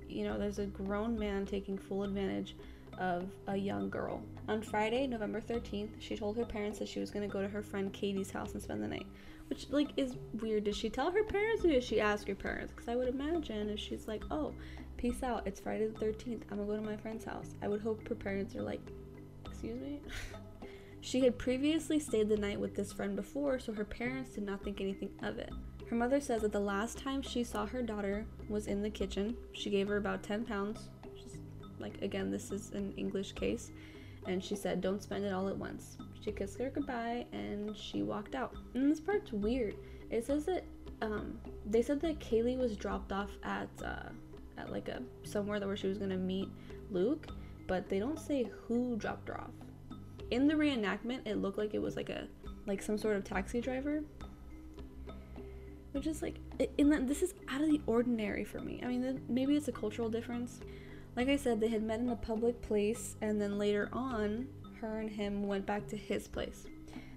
you 0.08 0.22
know, 0.22 0.38
there's 0.38 0.60
a 0.60 0.66
grown 0.66 1.18
man 1.18 1.46
taking 1.46 1.76
full 1.76 2.04
advantage 2.04 2.56
of 2.98 3.28
a 3.48 3.56
young 3.56 3.90
girl. 3.90 4.22
On 4.48 4.60
Friday, 4.60 5.06
November 5.06 5.40
13th, 5.40 5.90
she 5.98 6.16
told 6.16 6.36
her 6.36 6.44
parents 6.44 6.78
that 6.78 6.88
she 6.88 7.00
was 7.00 7.10
going 7.10 7.28
to 7.28 7.32
go 7.32 7.40
to 7.40 7.48
her 7.48 7.62
friend 7.62 7.92
Katie's 7.92 8.30
house 8.30 8.52
and 8.52 8.62
spend 8.62 8.82
the 8.82 8.88
night. 8.88 9.06
Which, 9.48 9.68
like, 9.70 9.90
is 9.96 10.16
weird. 10.40 10.64
Did 10.64 10.76
she 10.76 10.88
tell 10.88 11.10
her 11.10 11.24
parents 11.24 11.64
or 11.64 11.68
did 11.68 11.84
she 11.84 12.00
ask 12.00 12.26
her 12.28 12.34
parents? 12.34 12.72
Because 12.72 12.88
I 12.88 12.96
would 12.96 13.08
imagine 13.08 13.68
if 13.68 13.78
she's 13.78 14.08
like, 14.08 14.24
oh, 14.30 14.54
peace 14.96 15.22
out, 15.22 15.46
it's 15.46 15.60
Friday 15.60 15.86
the 15.86 16.04
13th, 16.04 16.42
I'm 16.50 16.56
going 16.56 16.68
to 16.68 16.74
go 16.74 16.76
to 16.76 16.82
my 16.82 16.96
friend's 16.96 17.24
house. 17.24 17.54
I 17.62 17.68
would 17.68 17.82
hope 17.82 18.08
her 18.08 18.14
parents 18.14 18.54
are 18.56 18.62
like, 18.62 18.80
excuse 19.44 19.80
me? 19.80 20.00
she 21.00 21.20
had 21.20 21.38
previously 21.38 21.98
stayed 21.98 22.28
the 22.28 22.36
night 22.36 22.58
with 22.58 22.74
this 22.74 22.92
friend 22.92 23.14
before, 23.14 23.58
so 23.58 23.72
her 23.72 23.84
parents 23.84 24.30
did 24.30 24.44
not 24.44 24.64
think 24.64 24.80
anything 24.80 25.10
of 25.22 25.38
it. 25.38 25.52
Her 25.90 25.96
mother 25.96 26.20
says 26.20 26.42
that 26.42 26.52
the 26.52 26.60
last 26.60 26.98
time 26.98 27.20
she 27.20 27.44
saw 27.44 27.66
her 27.66 27.82
daughter 27.82 28.24
was 28.48 28.66
in 28.66 28.82
the 28.82 28.90
kitchen. 28.90 29.36
She 29.52 29.68
gave 29.68 29.88
her 29.88 29.98
about 29.98 30.22
10 30.22 30.44
pounds. 30.44 30.88
Like, 31.78 32.00
again, 32.02 32.30
this 32.30 32.50
is 32.50 32.72
an 32.72 32.92
English 32.96 33.32
case. 33.32 33.70
And 34.26 34.42
she 34.42 34.56
said, 34.56 34.80
Don't 34.80 35.02
spend 35.02 35.24
it 35.24 35.32
all 35.32 35.48
at 35.48 35.56
once. 35.56 35.98
She 36.24 36.32
kissed 36.32 36.58
her 36.58 36.70
goodbye 36.70 37.26
and 37.32 37.76
she 37.76 38.02
walked 38.02 38.34
out. 38.34 38.54
And 38.74 38.90
this 38.90 39.00
part's 39.00 39.32
weird. 39.32 39.76
It 40.10 40.24
says 40.24 40.46
that 40.46 40.64
um, 41.02 41.38
they 41.66 41.82
said 41.82 42.00
that 42.00 42.18
Kayleigh 42.20 42.58
was 42.58 42.76
dropped 42.76 43.12
off 43.12 43.30
at 43.42 43.68
uh, 43.84 44.08
at 44.56 44.70
like 44.70 44.88
a 44.88 45.02
somewhere 45.24 45.60
that 45.60 45.66
where 45.66 45.76
she 45.76 45.88
was 45.88 45.98
gonna 45.98 46.16
meet 46.16 46.48
Luke, 46.90 47.26
but 47.66 47.88
they 47.88 47.98
don't 47.98 48.18
say 48.18 48.48
who 48.66 48.96
dropped 48.96 49.28
her 49.28 49.40
off. 49.40 49.50
In 50.30 50.46
the 50.46 50.54
reenactment, 50.54 51.26
it 51.26 51.36
looked 51.36 51.58
like 51.58 51.74
it 51.74 51.82
was 51.82 51.96
like 51.96 52.08
a 52.08 52.26
like 52.66 52.82
some 52.82 52.96
sort 52.96 53.16
of 53.16 53.24
taxi 53.24 53.60
driver, 53.60 54.02
which 55.92 56.06
is 56.06 56.22
like 56.22 56.36
in 56.78 56.88
that 56.90 57.06
this 57.06 57.22
is 57.22 57.34
out 57.48 57.60
of 57.60 57.68
the 57.68 57.80
ordinary 57.86 58.44
for 58.44 58.60
me. 58.60 58.80
I 58.82 58.86
mean, 58.86 59.20
maybe 59.28 59.56
it's 59.56 59.68
a 59.68 59.72
cultural 59.72 60.08
difference. 60.08 60.60
Like 61.16 61.28
I 61.28 61.36
said, 61.36 61.60
they 61.60 61.68
had 61.68 61.82
met 61.82 62.00
in 62.00 62.08
a 62.08 62.16
public 62.16 62.60
place, 62.62 63.16
and 63.20 63.40
then 63.40 63.58
later 63.58 63.88
on, 63.92 64.48
her 64.80 64.98
and 64.98 65.08
him 65.08 65.46
went 65.46 65.64
back 65.64 65.86
to 65.88 65.96
his 65.96 66.26
place. 66.26 66.66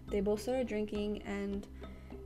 They 0.07 0.21
both 0.21 0.41
started 0.41 0.67
drinking, 0.67 1.23
and 1.23 1.65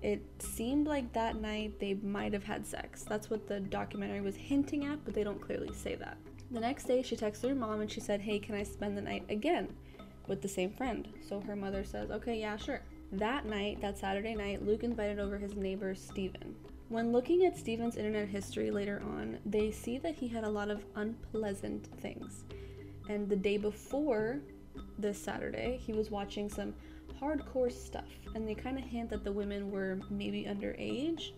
it 0.02 0.22
seemed 0.40 0.88
like 0.88 1.14
that 1.14 1.36
night 1.38 1.80
they 1.80 1.94
might 1.94 2.34
have 2.34 2.44
had 2.44 2.66
sex. 2.66 3.04
That's 3.04 3.30
what 3.30 3.48
the 3.48 3.60
documentary 3.60 4.22
was 4.22 4.36
hinting 4.36 4.86
at, 4.86 5.04
but 5.06 5.14
they 5.14 5.24
don't 5.24 5.40
clearly 5.40 5.74
say 5.74 5.96
that. 5.96 6.18
The 6.52 6.60
next 6.60 6.84
day, 6.84 7.02
she 7.02 7.16
texted 7.16 7.50
her 7.50 7.56
mom 7.56 7.80
and 7.80 7.90
she 7.90 8.02
said, 8.02 8.20
Hey, 8.20 8.38
can 8.38 8.56
I 8.56 8.64
spend 8.64 8.98
the 8.98 9.02
night 9.02 9.24
again 9.30 9.70
with 10.28 10.42
the 10.42 10.50
same 10.50 10.72
friend? 10.72 11.08
So 11.28 11.40
her 11.40 11.56
mother 11.56 11.86
says, 11.86 12.12
Okay, 12.12 12.40
yeah, 12.40 12.58
sure. 12.58 12.82
That 13.14 13.46
night, 13.46 13.80
that 13.82 13.98
Saturday 13.98 14.36
night, 14.36 14.66
Luke 14.66 14.84
invited 14.84 15.20
over 15.20 15.38
his 15.38 15.56
neighbor 15.56 15.96
Stephen. 15.96 16.56
When 16.92 17.14
looking 17.14 17.46
at 17.46 17.58
Stephen's 17.58 17.96
internet 17.96 18.28
history 18.28 18.70
later 18.70 19.02
on, 19.02 19.40
they 19.46 19.72
see 19.72 19.98
that 20.00 20.14
he 20.14 20.28
had 20.28 20.44
a 20.44 20.50
lot 20.50 20.70
of 20.70 20.84
unpleasant 20.96 21.88
things. 22.02 22.44
And 23.08 23.30
the 23.30 23.36
day 23.38 23.56
before 23.56 24.42
this 25.00 25.18
Saturday, 25.18 25.80
he 25.82 25.94
was 25.94 26.12
watching 26.12 26.50
some 26.50 26.74
hardcore 27.18 27.72
stuff, 27.72 28.10
and 28.36 28.46
they 28.46 28.56
kind 28.56 28.78
of 28.78 28.84
hint 28.84 29.10
that 29.12 29.24
the 29.24 29.32
women 29.32 29.72
were 29.72 30.00
maybe 30.10 30.44
underage, 30.44 31.32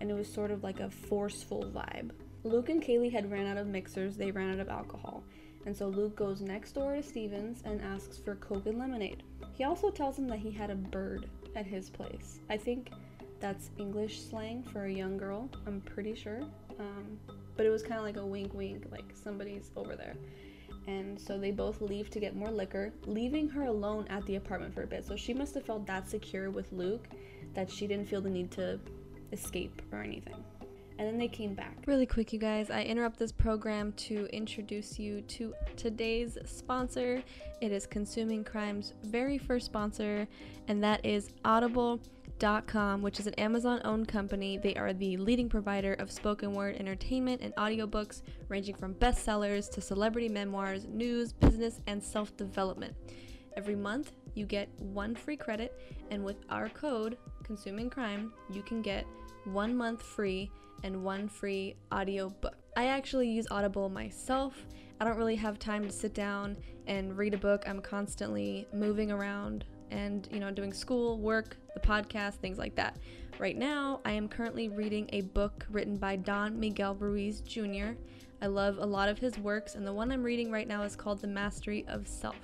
and 0.00 0.08
it 0.08 0.14
was 0.14 0.32
sort 0.32 0.52
of 0.52 0.62
like 0.62 0.78
a 0.78 0.88
forceful 0.88 1.64
vibe. 1.64 2.12
Luke 2.44 2.68
and 2.68 2.80
Kayleigh 2.80 3.10
had 3.10 3.28
ran 3.28 3.48
out 3.48 3.56
of 3.56 3.66
mixers, 3.66 4.16
they 4.16 4.30
ran 4.30 4.52
out 4.52 4.60
of 4.60 4.68
alcohol, 4.68 5.24
and 5.66 5.76
so 5.76 5.88
Luke 5.88 6.14
goes 6.14 6.40
next 6.40 6.76
door 6.76 6.94
to 6.94 7.02
Stephen's 7.02 7.62
and 7.64 7.82
asks 7.82 8.18
for 8.18 8.36
Coke 8.36 8.66
and 8.66 8.78
lemonade. 8.78 9.24
He 9.52 9.64
also 9.64 9.90
tells 9.90 10.16
him 10.16 10.28
that 10.28 10.38
he 10.38 10.52
had 10.52 10.70
a 10.70 10.76
bird 10.76 11.28
at 11.56 11.66
his 11.66 11.90
place. 11.90 12.38
I 12.48 12.56
think 12.56 12.92
that's 13.42 13.70
English 13.76 14.22
slang 14.22 14.62
for 14.62 14.84
a 14.84 14.90
young 14.90 15.18
girl, 15.18 15.50
I'm 15.66 15.80
pretty 15.80 16.14
sure. 16.14 16.40
Um, 16.78 17.18
but 17.56 17.66
it 17.66 17.70
was 17.70 17.82
kind 17.82 17.98
of 17.98 18.04
like 18.04 18.16
a 18.16 18.24
wink 18.24 18.54
wink, 18.54 18.86
like 18.90 19.12
somebody's 19.12 19.72
over 19.76 19.96
there. 19.96 20.14
And 20.86 21.20
so 21.20 21.38
they 21.38 21.50
both 21.50 21.80
leave 21.80 22.08
to 22.10 22.20
get 22.20 22.36
more 22.36 22.50
liquor, 22.50 22.92
leaving 23.04 23.48
her 23.48 23.64
alone 23.64 24.06
at 24.08 24.24
the 24.26 24.36
apartment 24.36 24.74
for 24.74 24.84
a 24.84 24.86
bit. 24.86 25.04
So 25.04 25.16
she 25.16 25.34
must 25.34 25.54
have 25.54 25.64
felt 25.64 25.86
that 25.88 26.08
secure 26.08 26.50
with 26.50 26.72
Luke 26.72 27.08
that 27.54 27.70
she 27.70 27.86
didn't 27.88 28.06
feel 28.06 28.20
the 28.20 28.30
need 28.30 28.52
to 28.52 28.78
escape 29.32 29.82
or 29.92 30.02
anything 30.02 30.42
and 31.02 31.10
then 31.10 31.18
they 31.18 31.28
came 31.28 31.54
back. 31.54 31.76
Really 31.86 32.06
quick, 32.06 32.32
you 32.32 32.38
guys, 32.38 32.70
I 32.70 32.82
interrupt 32.82 33.18
this 33.18 33.32
program 33.32 33.92
to 33.94 34.26
introduce 34.32 34.98
you 35.00 35.20
to 35.22 35.52
today's 35.76 36.38
sponsor. 36.44 37.22
It 37.60 37.72
is 37.72 37.86
Consuming 37.86 38.44
Crime's 38.44 38.92
very 39.02 39.36
first 39.36 39.66
sponsor, 39.66 40.28
and 40.68 40.82
that 40.84 41.04
is 41.04 41.30
Audible.com, 42.40 43.02
which 43.02 43.20
is 43.20 43.26
an 43.26 43.34
Amazon 43.34 43.80
owned 43.84 44.08
company. 44.08 44.58
They 44.58 44.74
are 44.74 44.92
the 44.92 45.16
leading 45.16 45.48
provider 45.48 45.94
of 45.94 46.10
spoken 46.10 46.52
word 46.52 46.76
entertainment 46.76 47.40
and 47.40 47.54
audiobooks, 47.56 48.22
ranging 48.48 48.74
from 48.74 48.94
bestsellers 48.94 49.70
to 49.72 49.80
celebrity 49.80 50.28
memoirs, 50.28 50.86
news, 50.86 51.32
business, 51.32 51.80
and 51.86 52.02
self 52.02 52.36
development. 52.36 52.94
Every 53.56 53.76
month, 53.76 54.12
you 54.34 54.46
get 54.46 54.68
one 54.78 55.14
free 55.14 55.36
credit, 55.36 55.78
and 56.10 56.24
with 56.24 56.36
our 56.50 56.68
code, 56.68 57.18
Consuming 57.44 57.90
Crime, 57.90 58.32
you 58.50 58.62
can 58.62 58.82
get 58.82 59.06
one 59.44 59.76
month 59.76 60.02
free 60.02 60.50
and 60.84 61.04
one 61.04 61.28
free 61.28 61.76
audio 61.90 62.28
book. 62.28 62.56
I 62.76 62.86
actually 62.86 63.28
use 63.28 63.46
Audible 63.50 63.88
myself. 63.88 64.66
I 65.00 65.04
don't 65.04 65.16
really 65.18 65.36
have 65.36 65.58
time 65.58 65.84
to 65.84 65.90
sit 65.90 66.14
down 66.14 66.56
and 66.86 67.16
read 67.16 67.34
a 67.34 67.38
book. 67.38 67.64
I'm 67.66 67.80
constantly 67.80 68.66
moving 68.72 69.10
around 69.12 69.64
and, 69.90 70.26
you 70.32 70.40
know, 70.40 70.50
doing 70.50 70.72
school, 70.72 71.18
work, 71.18 71.56
the 71.74 71.80
podcast, 71.80 72.34
things 72.34 72.58
like 72.58 72.74
that. 72.76 72.98
Right 73.38 73.56
now, 73.56 74.00
I 74.04 74.12
am 74.12 74.28
currently 74.28 74.68
reading 74.68 75.08
a 75.12 75.22
book 75.22 75.66
written 75.70 75.96
by 75.96 76.16
Don 76.16 76.60
Miguel 76.60 76.94
Ruiz 76.94 77.40
Jr. 77.40 77.92
I 78.40 78.46
love 78.46 78.78
a 78.78 78.86
lot 78.86 79.08
of 79.08 79.18
his 79.18 79.38
works, 79.38 79.74
and 79.74 79.86
the 79.86 79.92
one 79.92 80.10
I'm 80.12 80.22
reading 80.22 80.50
right 80.50 80.68
now 80.68 80.82
is 80.82 80.96
called 80.96 81.20
The 81.20 81.28
Mastery 81.28 81.84
of 81.88 82.06
Self. 82.06 82.36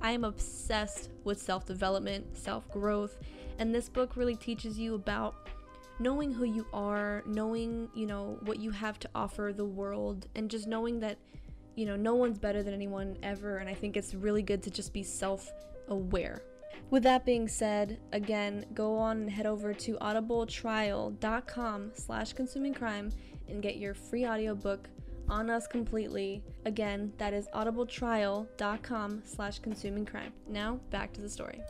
I 0.00 0.10
am 0.12 0.24
obsessed 0.24 1.10
with 1.24 1.40
self 1.40 1.64
development, 1.64 2.36
self 2.36 2.70
growth, 2.70 3.18
and 3.58 3.74
this 3.74 3.88
book 3.88 4.16
really 4.16 4.36
teaches 4.36 4.78
you 4.78 4.94
about 4.94 5.48
knowing 5.98 6.32
who 6.32 6.44
you 6.44 6.66
are, 6.72 7.22
knowing, 7.26 7.88
you 7.94 8.06
know, 8.06 8.38
what 8.42 8.60
you 8.60 8.70
have 8.70 8.98
to 9.00 9.08
offer 9.14 9.52
the 9.56 9.64
world, 9.64 10.26
and 10.34 10.50
just 10.50 10.66
knowing 10.66 11.00
that, 11.00 11.18
you 11.74 11.86
know, 11.86 11.96
no 11.96 12.14
one's 12.14 12.38
better 12.38 12.62
than 12.62 12.74
anyone 12.74 13.16
ever. 13.22 13.58
And 13.58 13.68
I 13.68 13.74
think 13.74 13.96
it's 13.96 14.14
really 14.14 14.42
good 14.42 14.62
to 14.64 14.70
just 14.70 14.92
be 14.92 15.02
self 15.02 15.50
aware. 15.88 16.42
With 16.90 17.02
that 17.02 17.24
being 17.24 17.48
said, 17.48 17.98
again, 18.12 18.66
go 18.74 18.96
on 18.96 19.18
and 19.18 19.30
head 19.30 19.46
over 19.46 19.74
to 19.74 19.92
audibletrial.com 19.94 21.90
slash 21.94 22.32
consuming 22.32 22.74
crime 22.74 23.10
and 23.48 23.62
get 23.62 23.76
your 23.76 23.94
free 23.94 24.26
audiobook 24.26 24.88
on 25.28 25.50
us 25.50 25.66
completely. 25.66 26.42
Again, 26.64 27.12
that 27.18 27.32
is 27.32 27.48
audibletrial.com 27.54 29.22
slash 29.24 29.58
consuming 29.58 30.06
crime. 30.06 30.32
Now, 30.48 30.80
back 30.90 31.12
to 31.14 31.20
the 31.20 31.28
story. 31.28 31.60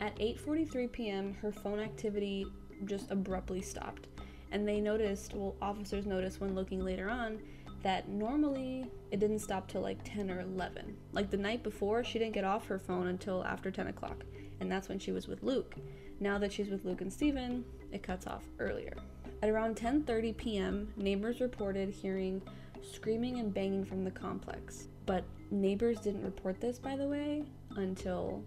At 0.00 0.16
8.43 0.18 0.92
p.m., 0.92 1.34
her 1.40 1.50
phone 1.50 1.80
activity 1.80 2.46
just 2.84 3.10
abruptly 3.10 3.62
stopped. 3.62 4.08
And 4.50 4.66
they 4.66 4.80
noticed, 4.80 5.34
well, 5.34 5.56
officers 5.60 6.06
noticed 6.06 6.40
when 6.40 6.54
looking 6.54 6.84
later 6.84 7.10
on, 7.10 7.38
that 7.82 8.08
normally 8.08 8.90
it 9.10 9.20
didn't 9.20 9.38
stop 9.38 9.68
till 9.68 9.80
like 9.80 9.98
10 10.04 10.30
or 10.30 10.40
11. 10.40 10.96
Like 11.12 11.30
the 11.30 11.36
night 11.36 11.62
before, 11.62 12.02
she 12.04 12.18
didn't 12.18 12.34
get 12.34 12.44
off 12.44 12.66
her 12.66 12.78
phone 12.78 13.08
until 13.08 13.44
after 13.44 13.70
10 13.70 13.88
o'clock, 13.88 14.24
and 14.60 14.70
that's 14.70 14.88
when 14.88 14.98
she 14.98 15.12
was 15.12 15.28
with 15.28 15.42
Luke. 15.42 15.74
Now 16.20 16.38
that 16.38 16.52
she's 16.52 16.68
with 16.68 16.84
Luke 16.84 17.00
and 17.00 17.12
Stephen, 17.12 17.64
it 17.92 18.02
cuts 18.02 18.26
off 18.26 18.44
earlier. 18.58 18.94
At 19.42 19.50
around 19.50 19.76
10:30 19.76 20.36
p.m., 20.36 20.92
neighbors 20.96 21.40
reported 21.40 21.90
hearing 21.90 22.42
screaming 22.82 23.38
and 23.38 23.52
banging 23.52 23.84
from 23.84 24.04
the 24.04 24.10
complex. 24.10 24.88
But 25.06 25.24
neighbors 25.50 26.00
didn't 26.00 26.24
report 26.24 26.60
this, 26.60 26.78
by 26.78 26.96
the 26.96 27.06
way, 27.06 27.44
until 27.76 28.42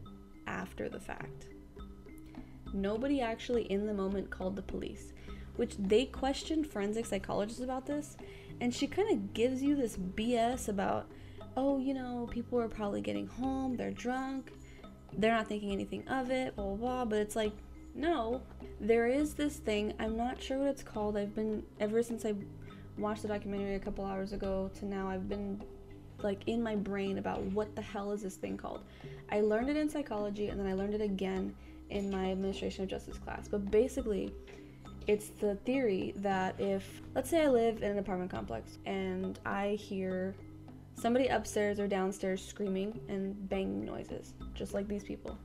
after 0.47 0.89
the 0.89 0.99
fact. 0.99 1.47
Nobody 2.73 3.21
actually 3.21 3.63
in 3.63 3.85
the 3.85 3.93
moment 3.93 4.29
called 4.29 4.55
the 4.55 4.61
police, 4.61 5.13
which 5.55 5.75
they 5.77 6.05
questioned 6.05 6.67
forensic 6.67 7.05
psychologists 7.05 7.61
about 7.61 7.85
this, 7.85 8.15
and 8.59 8.73
she 8.73 8.87
kind 8.87 9.11
of 9.11 9.33
gives 9.33 9.61
you 9.61 9.75
this 9.75 9.97
BS 9.97 10.69
about, 10.69 11.07
oh, 11.57 11.79
you 11.79 11.93
know, 11.93 12.29
people 12.31 12.59
are 12.59 12.69
probably 12.69 13.01
getting 13.01 13.27
home, 13.27 13.75
they're 13.75 13.91
drunk, 13.91 14.51
they're 15.17 15.33
not 15.33 15.47
thinking 15.47 15.71
anything 15.71 16.07
of 16.07 16.31
it, 16.31 16.55
blah 16.55 16.65
blah 16.65 16.75
blah. 16.75 17.05
But 17.05 17.19
it's 17.19 17.35
like, 17.35 17.53
no, 17.95 18.41
there 18.79 19.07
is 19.07 19.33
this 19.33 19.57
thing. 19.57 19.93
I'm 19.99 20.15
not 20.15 20.41
sure 20.41 20.59
what 20.59 20.67
it's 20.67 20.83
called. 20.83 21.17
I've 21.17 21.35
been 21.35 21.63
ever 21.79 22.01
since 22.03 22.25
I 22.25 22.35
watched 22.97 23.21
the 23.21 23.27
documentary 23.27 23.75
a 23.75 23.79
couple 23.79 24.05
hours 24.05 24.33
ago 24.33 24.69
to 24.79 24.85
now 24.85 25.09
I've 25.09 25.27
been 25.27 25.61
like 26.23 26.47
in 26.47 26.61
my 26.61 26.75
brain 26.75 27.17
about 27.17 27.41
what 27.41 27.75
the 27.75 27.81
hell 27.81 28.11
is 28.11 28.21
this 28.21 28.35
thing 28.35 28.57
called. 28.57 28.83
I 29.31 29.41
learned 29.41 29.69
it 29.69 29.77
in 29.77 29.89
psychology 29.89 30.47
and 30.47 30.59
then 30.59 30.67
I 30.67 30.73
learned 30.73 30.93
it 30.93 31.01
again 31.01 31.55
in 31.89 32.09
my 32.09 32.31
administration 32.31 32.83
of 32.83 32.89
justice 32.89 33.17
class. 33.17 33.47
But 33.47 33.69
basically, 33.71 34.33
it's 35.07 35.29
the 35.39 35.55
theory 35.55 36.13
that 36.17 36.59
if 36.59 37.01
let's 37.15 37.29
say 37.29 37.43
I 37.43 37.47
live 37.47 37.81
in 37.83 37.91
an 37.91 37.97
apartment 37.97 38.31
complex 38.31 38.77
and 38.85 39.39
I 39.45 39.69
hear 39.71 40.35
somebody 41.01 41.27
upstairs 41.27 41.79
or 41.79 41.87
downstairs 41.87 42.45
screaming 42.45 42.99
and 43.09 43.49
banging 43.49 43.83
noises, 43.83 44.33
just 44.53 44.75
like 44.75 44.87
these 44.87 45.03
people. 45.03 45.35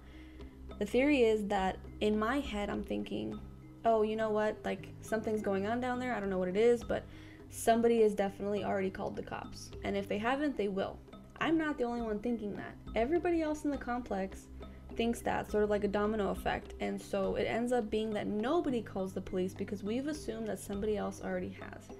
The 0.78 0.84
theory 0.84 1.22
is 1.22 1.46
that 1.46 1.78
in 2.00 2.18
my 2.18 2.40
head 2.40 2.68
I'm 2.68 2.82
thinking, 2.82 3.40
"Oh, 3.86 4.02
you 4.02 4.16
know 4.16 4.28
what? 4.28 4.58
Like 4.64 4.88
something's 5.00 5.40
going 5.40 5.66
on 5.66 5.80
down 5.80 5.98
there. 5.98 6.14
I 6.14 6.20
don't 6.20 6.28
know 6.28 6.38
what 6.38 6.48
it 6.48 6.58
is, 6.58 6.84
but 6.84 7.04
somebody 7.48 8.02
has 8.02 8.14
definitely 8.14 8.64
already 8.64 8.90
called 8.90 9.16
the 9.16 9.22
cops. 9.22 9.70
And 9.82 9.96
if 9.96 10.08
they 10.08 10.18
haven't, 10.18 10.58
they 10.58 10.68
will. 10.68 10.98
I'm 11.40 11.56
not 11.56 11.78
the 11.78 11.84
only 11.84 12.02
one 12.02 12.18
thinking 12.18 12.54
that. 12.56 12.74
Everybody 12.94 13.40
else 13.40 13.64
in 13.64 13.70
the 13.70 13.78
complex 13.78 14.48
thinks 14.94 15.20
that, 15.22 15.50
sort 15.50 15.64
of 15.64 15.70
like 15.70 15.84
a 15.84 15.88
domino 15.88 16.30
effect. 16.30 16.74
And 16.80 17.00
so 17.00 17.36
it 17.36 17.44
ends 17.44 17.72
up 17.72 17.88
being 17.90 18.10
that 18.10 18.26
nobody 18.26 18.82
calls 18.82 19.12
the 19.12 19.20
police 19.20 19.54
because 19.54 19.82
we've 19.82 20.06
assumed 20.06 20.48
that 20.48 20.58
somebody 20.58 20.96
else 20.96 21.22
already 21.22 21.56
has. 21.60 21.96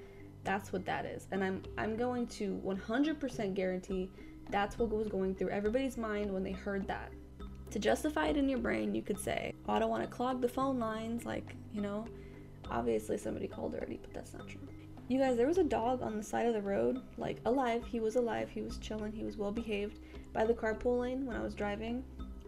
That's 0.47 0.73
what 0.73 0.87
that 0.87 1.05
is. 1.05 1.26
And 1.33 1.43
I'm 1.43 1.62
I'm 1.76 1.97
going 1.97 2.29
to 2.29 2.61
100% 2.65 3.55
guarantee 3.55 4.09
that's 4.49 4.79
what 4.79 4.91
was 4.91 5.09
going 5.09 5.35
through 5.35 5.50
everybody's 5.50 5.99
mind 5.99 6.33
when 6.33 6.45
they 6.45 6.53
heard 6.53 6.87
that. 6.87 7.12
To 7.73 7.79
justify 7.81 8.29
it 8.29 8.37
in 8.37 8.49
your 8.49 8.61
brain, 8.61 8.95
you 8.95 9.03
could 9.03 9.19
say, 9.19 9.53
oh, 9.69 9.73
I 9.73 9.81
don't 9.81 9.91
want 9.91 10.05
to 10.05 10.09
clog 10.09 10.41
the 10.41 10.49
phone 10.49 10.79
lines. 10.79 11.26
Like, 11.26 11.57
you 11.73 11.81
know, 11.81 12.07
obviously 12.71 13.19
somebody 13.19 13.49
called 13.49 13.75
already, 13.75 13.99
but 14.00 14.15
that's 14.15 14.33
not 14.35 14.47
true. 14.47 14.61
You 15.09 15.19
guys, 15.19 15.37
there 15.37 15.49
was 15.49 15.59
a 15.59 15.65
dog 15.65 16.00
on 16.00 16.17
the 16.17 16.23
side 16.23 16.47
of 16.47 16.55
the 16.55 16.62
road, 16.62 17.03
like 17.19 17.38
alive. 17.45 17.85
He 17.85 17.99
was 17.99 18.15
alive. 18.15 18.49
He 18.49 18.62
was 18.62 18.79
chilling. 18.79 19.12
He 19.12 19.25
was 19.25 19.37
well 19.37 19.53
behaved 19.53 19.99
by 20.33 20.45
the 20.45 20.55
carpool 20.55 21.00
lane 21.00 21.26
when 21.26 21.37
I 21.37 21.43
was 21.43 21.55
driving. 21.55 22.05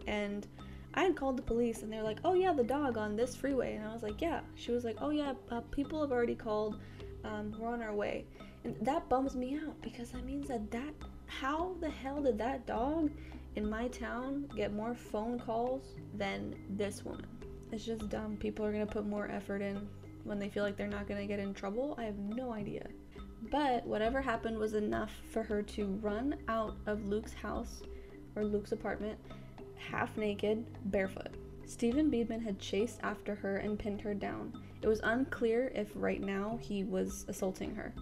And 0.07 0.47
I 0.93 1.03
had 1.03 1.15
called 1.17 1.37
the 1.37 1.43
police 1.43 1.83
and 1.83 1.91
they're 1.91 2.03
like, 2.03 2.19
oh 2.23 2.33
yeah, 2.33 2.53
the 2.53 2.63
dog 2.63 2.97
on 2.97 3.15
this 3.15 3.35
freeway. 3.35 3.75
And 3.75 3.85
I 3.85 3.93
was 3.93 4.03
like, 4.03 4.21
yeah. 4.21 4.39
She 4.55 4.71
was 4.71 4.85
like, 4.85 4.97
oh 5.01 5.09
yeah, 5.09 5.33
uh, 5.51 5.61
people 5.71 6.01
have 6.01 6.11
already 6.11 6.35
called. 6.35 6.79
Um, 7.23 7.53
we're 7.57 7.69
on 7.69 7.81
our 7.81 7.93
way. 7.93 8.25
And 8.63 8.75
that 8.81 9.07
bums 9.09 9.35
me 9.35 9.59
out 9.65 9.81
because 9.81 10.11
that 10.11 10.25
means 10.25 10.47
that 10.49 10.69
that, 10.71 10.93
how 11.27 11.75
the 11.79 11.89
hell 11.89 12.21
did 12.21 12.37
that 12.39 12.65
dog 12.65 13.11
in 13.55 13.69
my 13.69 13.87
town 13.87 14.49
get 14.55 14.73
more 14.73 14.93
phone 14.93 15.39
calls 15.39 15.95
than 16.15 16.55
this 16.69 17.03
woman? 17.03 17.27
It's 17.71 17.85
just 17.85 18.09
dumb. 18.09 18.37
People 18.37 18.65
are 18.65 18.71
going 18.71 18.85
to 18.85 18.91
put 18.91 19.05
more 19.05 19.29
effort 19.29 19.61
in 19.61 19.87
when 20.23 20.39
they 20.39 20.49
feel 20.49 20.63
like 20.63 20.75
they're 20.75 20.87
not 20.87 21.07
going 21.07 21.21
to 21.21 21.27
get 21.27 21.39
in 21.39 21.53
trouble. 21.53 21.95
I 21.97 22.03
have 22.03 22.17
no 22.17 22.51
idea. 22.51 22.87
But 23.51 23.85
whatever 23.85 24.21
happened 24.21 24.57
was 24.57 24.73
enough 24.73 25.11
for 25.31 25.43
her 25.43 25.61
to 25.61 25.85
run 26.01 26.35
out 26.47 26.75
of 26.87 27.05
Luke's 27.05 27.33
house 27.33 27.81
or 28.35 28.43
Luke's 28.43 28.73
apartment 28.73 29.17
half 29.79 30.17
naked, 30.17 30.65
barefoot. 30.91 31.33
stephen 31.65 32.09
Beadman 32.09 32.41
had 32.41 32.59
chased 32.59 32.99
after 33.01 33.35
her 33.35 33.57
and 33.57 33.79
pinned 33.79 34.01
her 34.01 34.13
down. 34.13 34.53
It 34.81 34.87
was 34.87 35.01
unclear 35.03 35.71
if 35.75 35.91
right 35.95 36.21
now 36.21 36.57
he 36.61 36.83
was 36.83 37.25
assaulting 37.27 37.75
her, 37.75 37.93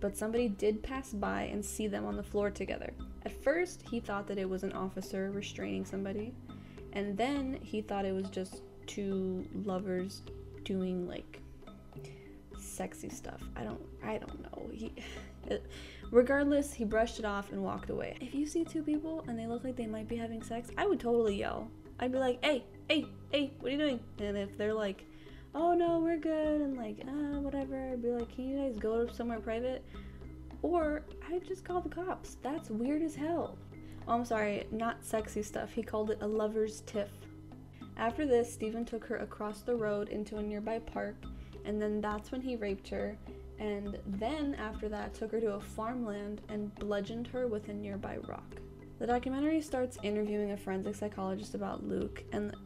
but 0.00 0.16
somebody 0.16 0.48
did 0.48 0.82
pass 0.82 1.12
by 1.12 1.42
and 1.42 1.64
see 1.64 1.86
them 1.86 2.06
on 2.06 2.16
the 2.16 2.22
floor 2.22 2.50
together. 2.50 2.92
At 3.24 3.32
first, 3.32 3.84
he 3.90 4.00
thought 4.00 4.26
that 4.28 4.38
it 4.38 4.48
was 4.48 4.62
an 4.62 4.72
officer 4.72 5.30
restraining 5.30 5.84
somebody, 5.84 6.34
and 6.92 7.16
then 7.16 7.58
he 7.62 7.82
thought 7.82 8.04
it 8.04 8.14
was 8.14 8.28
just 8.30 8.62
two 8.86 9.46
lovers 9.64 10.22
doing 10.64 11.06
like 11.06 11.40
sexy 12.58 13.08
stuff. 13.08 13.42
I 13.56 13.64
don't 13.64 13.80
I 14.02 14.18
don't 14.18 14.42
know. 14.42 14.70
He 14.72 14.92
regardless, 16.10 16.72
he 16.72 16.84
brushed 16.84 17.18
it 17.18 17.24
off 17.24 17.52
and 17.52 17.62
walked 17.62 17.90
away. 17.90 18.16
If 18.20 18.34
you 18.34 18.46
see 18.46 18.64
two 18.64 18.82
people 18.82 19.24
and 19.28 19.38
they 19.38 19.46
look 19.46 19.64
like 19.64 19.76
they 19.76 19.86
might 19.86 20.08
be 20.08 20.16
having 20.16 20.42
sex, 20.42 20.70
I 20.78 20.86
would 20.86 21.00
totally 21.00 21.36
yell. 21.36 21.70
I'd 22.00 22.12
be 22.12 22.18
like, 22.18 22.44
"Hey, 22.44 22.64
hey, 22.88 23.06
hey, 23.30 23.52
what 23.60 23.68
are 23.68 23.72
you 23.72 23.78
doing?" 23.78 24.00
And 24.18 24.36
if 24.36 24.56
they're 24.56 24.74
like, 24.74 25.04
"Oh 25.54 25.74
no, 25.74 25.98
we're 25.98 26.18
good," 26.18 26.60
and 26.60 26.76
like, 26.76 26.98
"Ah, 27.06 27.38
whatever," 27.40 27.90
I'd 27.90 28.02
be 28.02 28.10
like, 28.10 28.34
"Can 28.34 28.48
you 28.48 28.58
guys 28.58 28.76
go 28.76 29.06
somewhere 29.06 29.40
private?" 29.40 29.84
Or 30.62 31.04
I'd 31.30 31.44
just 31.44 31.64
call 31.64 31.80
the 31.80 31.88
cops. 31.88 32.36
That's 32.42 32.70
weird 32.70 33.02
as 33.02 33.14
hell. 33.14 33.58
Oh, 34.06 34.14
I'm 34.14 34.24
sorry, 34.24 34.66
not 34.70 35.04
sexy 35.04 35.42
stuff. 35.42 35.72
He 35.72 35.82
called 35.82 36.10
it 36.10 36.18
a 36.20 36.26
lover's 36.26 36.82
tiff. 36.82 37.10
After 37.96 38.26
this, 38.26 38.52
Stephen 38.52 38.84
took 38.84 39.04
her 39.06 39.16
across 39.16 39.62
the 39.62 39.74
road 39.74 40.08
into 40.08 40.36
a 40.36 40.42
nearby 40.42 40.78
park 40.78 41.16
and 41.64 41.80
then 41.80 42.00
that's 42.00 42.32
when 42.32 42.40
he 42.40 42.56
raped 42.56 42.88
her 42.88 43.16
and 43.58 43.98
then 44.06 44.54
after 44.56 44.88
that 44.88 45.14
took 45.14 45.30
her 45.30 45.40
to 45.40 45.54
a 45.54 45.60
farmland 45.60 46.40
and 46.48 46.74
bludgeoned 46.76 47.28
her 47.28 47.46
with 47.46 47.68
a 47.68 47.74
nearby 47.74 48.16
rock. 48.28 48.56
The 48.98 49.06
documentary 49.06 49.60
starts 49.60 49.98
interviewing 50.02 50.52
a 50.52 50.56
forensic 50.56 50.96
psychologist 50.96 51.54
about 51.54 51.84
Luke 51.84 52.24
and 52.32 52.56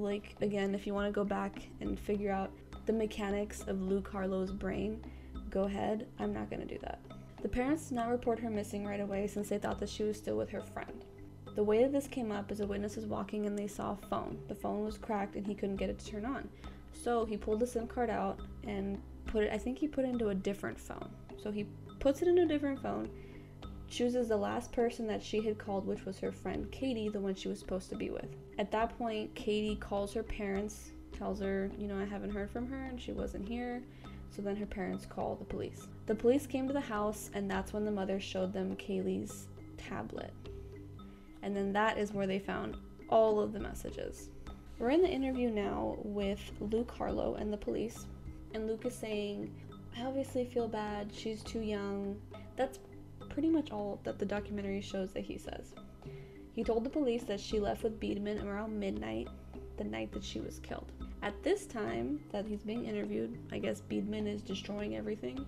like 0.00 0.36
again 0.40 0.74
if 0.74 0.86
you 0.86 0.94
want 0.94 1.06
to 1.06 1.12
go 1.12 1.24
back 1.24 1.62
and 1.80 1.98
figure 1.98 2.32
out 2.32 2.50
the 2.86 2.92
mechanics 2.92 3.62
of 3.68 3.80
Luke 3.80 4.08
Harlow's 4.10 4.50
brain, 4.50 5.04
go 5.50 5.64
ahead. 5.64 6.06
I'm 6.18 6.32
not 6.32 6.50
going 6.50 6.66
to 6.66 6.74
do 6.74 6.80
that. 6.82 7.00
The 7.42 7.48
parents 7.48 7.88
did 7.88 7.94
not 7.96 8.08
report 8.08 8.38
her 8.40 8.50
missing 8.50 8.86
right 8.86 9.00
away 9.00 9.26
since 9.26 9.48
they 9.48 9.58
thought 9.58 9.78
that 9.80 9.88
she 9.88 10.02
was 10.04 10.16
still 10.16 10.36
with 10.36 10.50
her 10.50 10.60
friend. 10.60 11.04
The 11.54 11.62
way 11.62 11.82
that 11.82 11.92
this 11.92 12.06
came 12.06 12.32
up 12.32 12.50
is 12.50 12.60
a 12.60 12.66
witness 12.66 12.96
was 12.96 13.06
walking 13.06 13.46
and 13.46 13.58
they 13.58 13.66
saw 13.66 13.92
a 13.92 14.06
phone. 14.06 14.38
The 14.48 14.54
phone 14.54 14.84
was 14.84 14.96
cracked 14.96 15.36
and 15.36 15.46
he 15.46 15.54
couldn't 15.54 15.76
get 15.76 15.90
it 15.90 15.98
to 15.98 16.06
turn 16.06 16.24
on. 16.24 16.48
So 16.92 17.24
he 17.24 17.36
pulled 17.36 17.60
the 17.60 17.66
SIM 17.66 17.86
card 17.86 18.10
out 18.10 18.40
and 18.64 19.00
put 19.26 19.44
it, 19.44 19.52
I 19.52 19.58
think 19.58 19.78
he 19.78 19.88
put 19.88 20.04
it 20.04 20.08
into 20.08 20.28
a 20.28 20.34
different 20.34 20.80
phone. 20.80 21.08
So 21.42 21.50
he 21.50 21.66
puts 22.00 22.22
it 22.22 22.28
into 22.28 22.42
a 22.42 22.46
different 22.46 22.80
phone, 22.80 23.10
chooses 23.92 24.28
the 24.28 24.36
last 24.36 24.72
person 24.72 25.06
that 25.06 25.22
she 25.22 25.42
had 25.42 25.58
called, 25.58 25.86
which 25.86 26.06
was 26.06 26.18
her 26.18 26.32
friend 26.32 26.70
Katie, 26.72 27.10
the 27.10 27.20
one 27.20 27.34
she 27.34 27.48
was 27.48 27.58
supposed 27.58 27.90
to 27.90 27.94
be 27.94 28.08
with. 28.08 28.34
At 28.58 28.72
that 28.72 28.96
point, 28.96 29.34
Katie 29.34 29.76
calls 29.76 30.14
her 30.14 30.22
parents, 30.22 30.92
tells 31.12 31.40
her, 31.40 31.70
you 31.78 31.86
know, 31.86 31.98
I 31.98 32.06
haven't 32.06 32.30
heard 32.30 32.50
from 32.50 32.66
her 32.68 32.86
and 32.86 33.00
she 33.00 33.12
wasn't 33.12 33.46
here. 33.46 33.82
So 34.34 34.40
then 34.40 34.56
her 34.56 34.66
parents 34.66 35.04
call 35.04 35.36
the 35.36 35.44
police. 35.44 35.88
The 36.06 36.14
police 36.14 36.46
came 36.46 36.66
to 36.66 36.72
the 36.72 36.80
house, 36.80 37.30
and 37.34 37.50
that's 37.50 37.74
when 37.74 37.84
the 37.84 37.90
mother 37.90 38.18
showed 38.18 38.54
them 38.54 38.74
Kayleigh's 38.76 39.48
tablet. 39.76 40.32
And 41.42 41.54
then 41.54 41.70
that 41.74 41.98
is 41.98 42.12
where 42.12 42.26
they 42.26 42.38
found 42.38 42.78
all 43.10 43.40
of 43.40 43.52
the 43.52 43.60
messages. 43.60 44.30
We're 44.78 44.88
in 44.88 45.02
the 45.02 45.08
interview 45.08 45.50
now 45.50 45.98
with 45.98 46.40
Luke 46.60 46.90
Harlow 46.90 47.34
and 47.34 47.52
the 47.52 47.58
police, 47.58 48.06
and 48.54 48.66
Luke 48.66 48.86
is 48.86 48.94
saying, 48.94 49.52
I 49.98 50.06
obviously 50.06 50.46
feel 50.46 50.66
bad, 50.66 51.12
she's 51.14 51.42
too 51.42 51.60
young. 51.60 52.16
That's 52.56 52.78
pretty 53.32 53.48
much 53.48 53.72
all 53.72 53.98
that 54.04 54.18
the 54.18 54.26
documentary 54.26 54.80
shows 54.80 55.12
that 55.12 55.24
he 55.24 55.38
says. 55.38 55.74
He 56.52 56.62
told 56.62 56.84
the 56.84 56.90
police 56.90 57.24
that 57.24 57.40
she 57.40 57.58
left 57.58 57.82
with 57.82 57.98
Beadman 57.98 58.46
around 58.46 58.78
midnight, 58.78 59.28
the 59.78 59.84
night 59.84 60.12
that 60.12 60.22
she 60.22 60.40
was 60.40 60.58
killed. 60.58 60.92
At 61.22 61.42
this 61.42 61.66
time 61.66 62.20
that 62.30 62.46
he's 62.46 62.62
being 62.62 62.84
interviewed, 62.84 63.38
I 63.50 63.58
guess 63.58 63.80
Beadman 63.80 64.26
is 64.26 64.42
destroying 64.42 64.96
everything, 64.96 65.46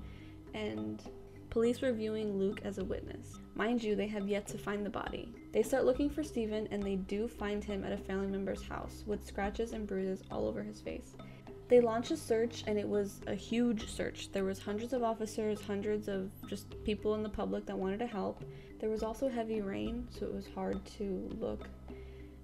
and 0.55 1.03
police 1.51 1.83
were 1.83 1.93
viewing 1.93 2.39
Luke 2.39 2.61
as 2.65 2.79
a 2.79 2.85
witness. 2.85 3.39
Mind 3.55 3.83
you, 3.83 3.95
they 3.95 4.07
have 4.07 4.29
yet 4.29 4.47
to 4.49 4.59
find 4.59 4.85
the 4.85 4.91
body. 4.91 5.35
They 5.53 5.63
start 5.63 5.85
looking 5.85 6.09
for 6.09 6.25
Stephen, 6.25 6.67
and 6.71 6.83
they 6.83 6.97
do 6.97 7.29
find 7.29 7.63
him 7.63 7.85
at 7.85 7.93
a 7.93 7.99
family 7.99 8.29
member's 8.29 8.67
house 8.67 9.05
with 9.07 9.27
scratches 9.27 9.73
and 9.73 9.87
bruises 9.87 10.23
all 10.31 10.47
over 10.47 10.63
his 10.63 10.81
face. 10.81 11.17
They 11.69 11.81
launched 11.81 12.11
a 12.11 12.17
search, 12.17 12.65
and 12.67 12.79
it 12.79 12.89
was 12.89 13.21
a 13.27 13.35
huge 13.35 13.89
search. 13.89 14.31
There 14.33 14.45
was 14.45 14.59
hundreds 14.59 14.93
of 14.93 15.03
officers, 15.03 15.61
hundreds 15.63 16.09
of 16.09 16.31
just 16.47 16.83
people 16.85 17.15
in 17.15 17.23
the 17.23 17.29
public 17.29 17.65
that 17.67 17.79
wanted 17.79 17.99
to 18.01 18.07
help. 18.07 18.45
There 18.81 18.91
was 18.91 19.03
also 19.03 19.29
heavy 19.29 19.63
rain, 19.63 20.07
so 20.11 20.27
it 20.27 20.35
was 20.35 20.47
hard 20.55 20.85
to 20.99 21.31
look. 21.41 21.69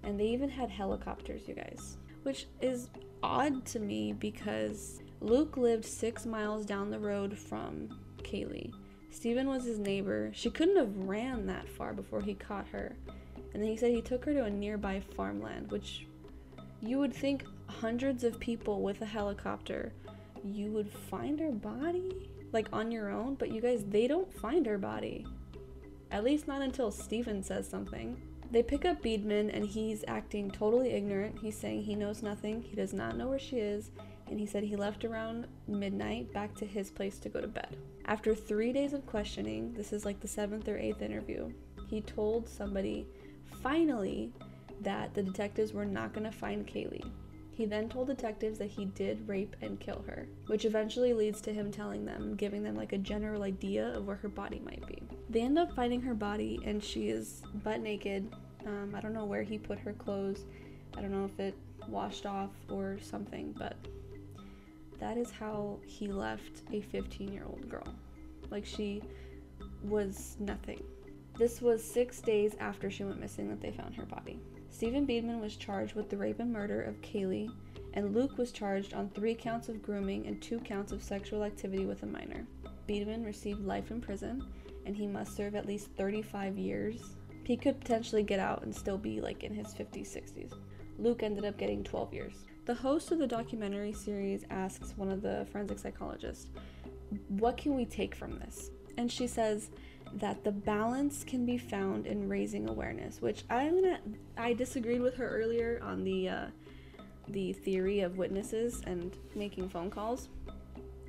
And 0.02 0.18
they 0.18 0.26
even 0.26 0.48
had 0.48 0.70
helicopters, 0.70 1.46
you 1.46 1.54
guys, 1.54 1.98
which 2.22 2.46
is 2.62 2.88
odd 3.22 3.66
to 3.66 3.78
me 3.78 4.14
because 4.14 5.02
Luke 5.20 5.58
lived 5.58 5.84
six 5.84 6.24
miles 6.24 6.64
down 6.64 6.90
the 6.90 6.98
road 6.98 7.38
from 7.38 8.00
Kayleigh. 8.22 8.72
Stephen 9.10 9.48
was 9.48 9.64
his 9.64 9.78
neighbor. 9.78 10.30
She 10.32 10.50
couldn't 10.50 10.76
have 10.76 10.96
ran 10.96 11.46
that 11.46 11.68
far 11.68 11.92
before 11.92 12.22
he 12.22 12.34
caught 12.34 12.68
her. 12.68 12.96
And 13.52 13.62
then 13.62 13.68
he 13.68 13.76
said 13.76 13.90
he 13.90 14.00
took 14.00 14.24
her 14.24 14.32
to 14.32 14.44
a 14.44 14.50
nearby 14.50 15.02
farmland, 15.14 15.70
which 15.70 16.06
you 16.80 16.98
would 16.98 17.14
think 17.14 17.44
hundreds 17.66 18.24
of 18.24 18.40
people 18.40 18.82
with 18.82 19.00
a 19.02 19.06
helicopter, 19.06 19.92
you 20.44 20.70
would 20.72 20.90
find 20.90 21.38
her 21.38 21.52
body 21.52 22.30
like 22.52 22.68
on 22.72 22.90
your 22.90 23.10
own, 23.10 23.34
but 23.34 23.52
you 23.52 23.60
guys, 23.60 23.84
they 23.84 24.06
don't 24.06 24.32
find 24.32 24.66
her 24.66 24.78
body. 24.78 25.26
At 26.10 26.24
least 26.24 26.48
not 26.48 26.62
until 26.62 26.90
Stephen 26.90 27.42
says 27.42 27.68
something. 27.68 28.20
They 28.50 28.62
pick 28.64 28.84
up 28.84 29.02
Beadman 29.02 29.50
and 29.50 29.64
he's 29.64 30.04
acting 30.08 30.50
totally 30.50 30.90
ignorant. 30.90 31.38
He's 31.38 31.56
saying 31.56 31.82
he 31.82 31.94
knows 31.94 32.22
nothing, 32.22 32.62
he 32.62 32.74
does 32.74 32.92
not 32.92 33.16
know 33.16 33.28
where 33.28 33.38
she 33.38 33.58
is, 33.58 33.92
and 34.28 34.40
he 34.40 34.46
said 34.46 34.64
he 34.64 34.74
left 34.74 35.04
around 35.04 35.46
midnight 35.68 36.32
back 36.32 36.54
to 36.56 36.66
his 36.66 36.90
place 36.90 37.18
to 37.20 37.28
go 37.28 37.40
to 37.40 37.46
bed. 37.46 37.76
After 38.06 38.34
three 38.34 38.72
days 38.72 38.92
of 38.92 39.06
questioning, 39.06 39.72
this 39.74 39.92
is 39.92 40.04
like 40.04 40.18
the 40.18 40.26
seventh 40.26 40.68
or 40.68 40.76
eighth 40.76 41.02
interview, 41.02 41.52
he 41.88 42.00
told 42.00 42.48
somebody 42.48 43.06
finally 43.62 44.32
that 44.82 45.14
the 45.14 45.22
detectives 45.22 45.72
were 45.72 45.84
not 45.84 46.12
going 46.12 46.24
to 46.24 46.36
find 46.36 46.66
Kayleigh. 46.66 47.10
He 47.52 47.66
then 47.66 47.88
told 47.90 48.06
detectives 48.06 48.58
that 48.58 48.70
he 48.70 48.86
did 48.86 49.28
rape 49.28 49.54
and 49.60 49.78
kill 49.78 50.02
her, 50.06 50.26
which 50.46 50.64
eventually 50.64 51.12
leads 51.12 51.42
to 51.42 51.52
him 51.52 51.70
telling 51.70 52.06
them, 52.06 52.34
giving 52.36 52.62
them 52.62 52.74
like 52.74 52.94
a 52.94 52.98
general 52.98 53.42
idea 53.42 53.88
of 53.88 54.06
where 54.06 54.16
her 54.16 54.30
body 54.30 54.62
might 54.64 54.86
be. 54.86 55.02
They 55.28 55.42
end 55.42 55.58
up 55.58 55.74
finding 55.74 56.00
her 56.00 56.14
body, 56.14 56.60
and 56.64 56.82
she 56.82 57.10
is 57.10 57.42
butt 57.62 57.80
naked. 57.80 58.34
Um, 58.66 58.94
I 58.96 59.00
don't 59.00 59.12
know 59.12 59.26
where 59.26 59.42
he 59.42 59.58
put 59.58 59.78
her 59.80 59.92
clothes. 59.92 60.44
I 60.96 61.02
don't 61.02 61.12
know 61.12 61.26
if 61.26 61.38
it 61.38 61.54
washed 61.86 62.24
off 62.24 62.50
or 62.70 62.98
something, 63.02 63.54
but 63.58 63.76
that 64.98 65.16
is 65.16 65.30
how 65.30 65.78
he 65.84 66.08
left 66.08 66.62
a 66.72 66.80
15 66.80 67.32
year 67.32 67.44
old 67.46 67.68
girl. 67.68 67.94
Like 68.50 68.64
she 68.64 69.02
was 69.82 70.36
nothing. 70.40 70.82
This 71.36 71.60
was 71.60 71.82
six 71.82 72.20
days 72.20 72.54
after 72.60 72.90
she 72.90 73.04
went 73.04 73.20
missing 73.20 73.48
that 73.48 73.60
they 73.60 73.70
found 73.70 73.94
her 73.96 74.04
body. 74.04 74.40
Stephen 74.70 75.04
Beadman 75.04 75.40
was 75.40 75.56
charged 75.56 75.94
with 75.94 76.08
the 76.08 76.16
rape 76.16 76.40
and 76.40 76.52
murder 76.52 76.80
of 76.82 77.00
Kayleigh, 77.02 77.52
and 77.94 78.14
Luke 78.14 78.38
was 78.38 78.52
charged 78.52 78.94
on 78.94 79.10
three 79.10 79.34
counts 79.34 79.68
of 79.68 79.82
grooming 79.82 80.26
and 80.26 80.40
two 80.40 80.58
counts 80.60 80.92
of 80.92 81.02
sexual 81.02 81.44
activity 81.44 81.84
with 81.84 82.02
a 82.02 82.06
minor. 82.06 82.46
Beadman 82.86 83.24
received 83.24 83.64
life 83.64 83.90
in 83.90 84.00
prison, 84.00 84.46
and 84.86 84.96
he 84.96 85.06
must 85.06 85.36
serve 85.36 85.54
at 85.54 85.66
least 85.66 85.90
35 85.96 86.56
years. 86.56 87.16
He 87.44 87.56
could 87.56 87.80
potentially 87.80 88.22
get 88.22 88.40
out 88.40 88.62
and 88.62 88.74
still 88.74 88.96
be 88.96 89.20
like 89.20 89.42
in 89.42 89.52
his 89.52 89.74
50s, 89.74 90.08
60s. 90.08 90.54
Luke 90.98 91.22
ended 91.22 91.44
up 91.44 91.58
getting 91.58 91.82
12 91.82 92.14
years. 92.14 92.34
The 92.66 92.74
host 92.74 93.10
of 93.10 93.18
the 93.18 93.26
documentary 93.26 93.92
series 93.92 94.44
asks 94.50 94.96
one 94.96 95.10
of 95.10 95.22
the 95.22 95.46
forensic 95.50 95.78
psychologists, 95.78 96.48
What 97.28 97.56
can 97.56 97.74
we 97.74 97.84
take 97.84 98.14
from 98.14 98.38
this? 98.38 98.70
And 98.96 99.10
she 99.10 99.26
says 99.26 99.70
that 100.14 100.42
the 100.44 100.52
balance 100.52 101.24
can 101.24 101.46
be 101.46 101.56
found 101.56 102.06
in 102.06 102.28
raising 102.28 102.68
awareness, 102.68 103.20
which 103.20 103.44
I'm 103.48 103.82
gonna 103.82 104.00
I 104.36 104.52
disagreed 104.52 105.00
with 105.00 105.16
her 105.16 105.28
earlier 105.28 105.80
on 105.82 106.04
the 106.04 106.28
uh, 106.28 106.46
the 107.28 107.52
theory 107.52 108.00
of 108.00 108.18
witnesses 108.18 108.82
and 108.86 109.16
making 109.34 109.68
phone 109.68 109.90
calls. 109.90 110.28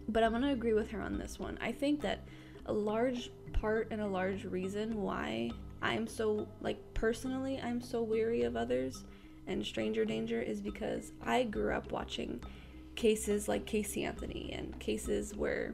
But 0.09 0.23
I'm 0.23 0.31
gonna 0.31 0.51
agree 0.53 0.73
with 0.73 0.89
her 0.91 1.01
on 1.01 1.17
this 1.17 1.39
one. 1.39 1.57
I 1.61 1.71
think 1.71 2.01
that 2.01 2.19
a 2.67 2.73
large 2.73 3.31
part 3.53 3.87
and 3.91 4.01
a 4.01 4.07
large 4.07 4.45
reason 4.45 5.01
why 5.01 5.51
I'm 5.81 6.07
so 6.07 6.47
like 6.61 6.77
personally 6.93 7.59
I'm 7.63 7.81
so 7.81 8.03
weary 8.03 8.43
of 8.43 8.55
others 8.55 9.03
and 9.47 9.65
stranger 9.65 10.05
danger 10.05 10.41
is 10.41 10.61
because 10.61 11.11
I 11.25 11.43
grew 11.43 11.73
up 11.73 11.91
watching 11.91 12.41
cases 12.95 13.47
like 13.47 13.65
Casey 13.65 14.03
Anthony 14.03 14.53
and 14.53 14.77
cases 14.79 15.35
where, 15.35 15.73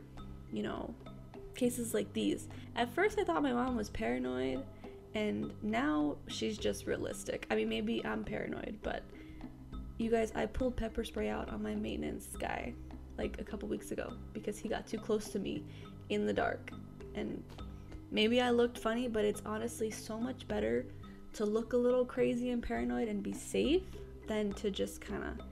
you 0.52 0.64
know, 0.64 0.94
cases 1.58 1.94
like 1.94 2.14
these. 2.14 2.48
At 2.78 2.94
first, 2.94 3.20
I 3.20 3.26
thought 3.26 3.44
my 3.44 3.52
mom 3.52 3.76
was 3.76 3.90
paranoid, 3.90 4.64
and 5.14 5.52
now 5.62 6.16
she's 6.28 6.58
just 6.58 6.88
realistic. 6.88 7.46
I 7.52 7.56
mean, 7.56 7.68
maybe 7.68 8.06
I'm 8.06 8.24
paranoid, 8.24 8.78
but 8.82 9.04
you 9.98 10.10
guys, 10.10 10.32
I 10.36 10.46
pulled 10.46 10.78
pepper 10.78 11.04
spray 11.04 11.28
out 11.28 11.50
on 11.50 11.62
my 11.62 11.76
maintenance 11.76 12.28
guy 12.40 12.74
like 13.18 13.42
a 13.42 13.44
couple 13.44 13.68
weeks 13.68 13.92
ago 13.92 14.14
because 14.32 14.60
he 14.60 14.70
got 14.70 14.88
too 14.88 15.00
close 15.00 15.30
to 15.30 15.40
me 15.40 15.64
in 16.10 16.26
the 16.26 16.34
dark. 16.34 16.72
And 17.16 17.44
maybe 18.12 18.40
I 18.40 18.52
looked 18.52 18.78
funny, 18.78 19.08
but 19.08 19.26
it's 19.26 19.42
honestly 19.46 19.90
so 19.90 20.20
much 20.20 20.48
better 20.48 20.86
to 21.34 21.46
look 21.46 21.74
a 21.74 21.78
little 21.78 22.06
crazy 22.06 22.52
and 22.52 22.62
paranoid 22.62 23.08
and 23.08 23.24
be 23.24 23.34
safe 23.34 23.84
than 24.28 24.54
to 24.54 24.70
just 24.70 25.02
kind 25.02 25.24
of 25.24 25.46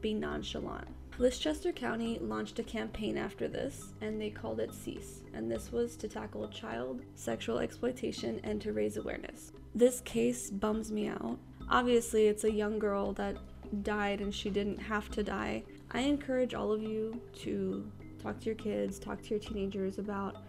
be 0.00 0.14
nonchalant. 0.14 0.88
Leicestershire 1.22 1.70
County 1.70 2.18
launched 2.20 2.58
a 2.58 2.64
campaign 2.64 3.16
after 3.16 3.46
this, 3.46 3.92
and 4.00 4.20
they 4.20 4.28
called 4.28 4.58
it 4.58 4.74
Cease, 4.74 5.20
and 5.32 5.48
this 5.48 5.70
was 5.70 5.94
to 5.98 6.08
tackle 6.08 6.48
child 6.48 7.00
sexual 7.14 7.60
exploitation 7.60 8.40
and 8.42 8.60
to 8.60 8.72
raise 8.72 8.96
awareness. 8.96 9.52
This 9.72 10.00
case 10.00 10.50
bums 10.50 10.90
me 10.90 11.06
out. 11.06 11.38
Obviously, 11.70 12.26
it's 12.26 12.42
a 12.42 12.50
young 12.50 12.80
girl 12.80 13.12
that 13.12 13.36
died 13.84 14.20
and 14.20 14.34
she 14.34 14.50
didn't 14.50 14.78
have 14.78 15.12
to 15.12 15.22
die. 15.22 15.62
I 15.92 16.00
encourage 16.00 16.54
all 16.54 16.72
of 16.72 16.82
you 16.82 17.20
to 17.42 17.88
talk 18.20 18.40
to 18.40 18.46
your 18.46 18.56
kids, 18.56 18.98
talk 18.98 19.22
to 19.22 19.28
your 19.28 19.38
teenagers 19.38 19.98
about 19.98 20.42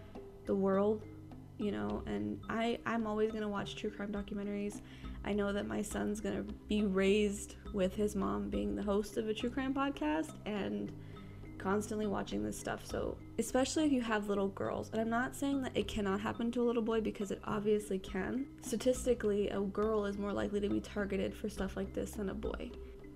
the 0.44 0.56
world 0.56 1.04
you 1.58 1.70
know 1.70 2.02
and 2.06 2.40
i 2.48 2.78
i'm 2.84 3.06
always 3.06 3.30
going 3.30 3.42
to 3.42 3.48
watch 3.48 3.76
true 3.76 3.88
crime 3.88 4.10
documentaries 4.10 4.80
i 5.24 5.32
know 5.32 5.52
that 5.52 5.66
my 5.66 5.82
son's 5.82 6.20
going 6.20 6.36
to 6.36 6.54
be 6.68 6.82
raised 6.82 7.56
with 7.72 7.94
his 7.94 8.14
mom 8.14 8.48
being 8.48 8.74
the 8.74 8.82
host 8.82 9.16
of 9.16 9.28
a 9.28 9.34
true 9.34 9.50
crime 9.50 9.74
podcast 9.74 10.32
and 10.46 10.92
constantly 11.64 12.06
watching 12.06 12.42
this 12.44 12.58
stuff. 12.58 12.84
So 12.84 13.16
especially 13.38 13.86
if 13.86 13.92
you 13.92 14.02
have 14.02 14.28
little 14.28 14.48
girls. 14.48 14.90
And 14.92 15.00
i'm 15.00 15.08
not 15.08 15.34
saying 15.34 15.62
that 15.62 15.74
it 15.74 15.88
cannot 15.88 16.20
happen 16.20 16.52
to 16.52 16.62
a 16.62 16.64
little 16.64 16.82
boy 16.82 17.00
because 17.00 17.30
it 17.30 17.40
obviously 17.44 17.98
can. 17.98 18.46
Statistically 18.60 19.48
a 19.48 19.60
girl 19.60 20.04
is 20.04 20.18
more 20.18 20.32
likely 20.32 20.60
to 20.60 20.68
be 20.68 20.80
targeted 20.80 21.34
for 21.34 21.48
stuff 21.48 21.74
like 21.74 21.94
this 21.94 22.12
than 22.12 22.28
a 22.28 22.34
boy. 22.34 22.70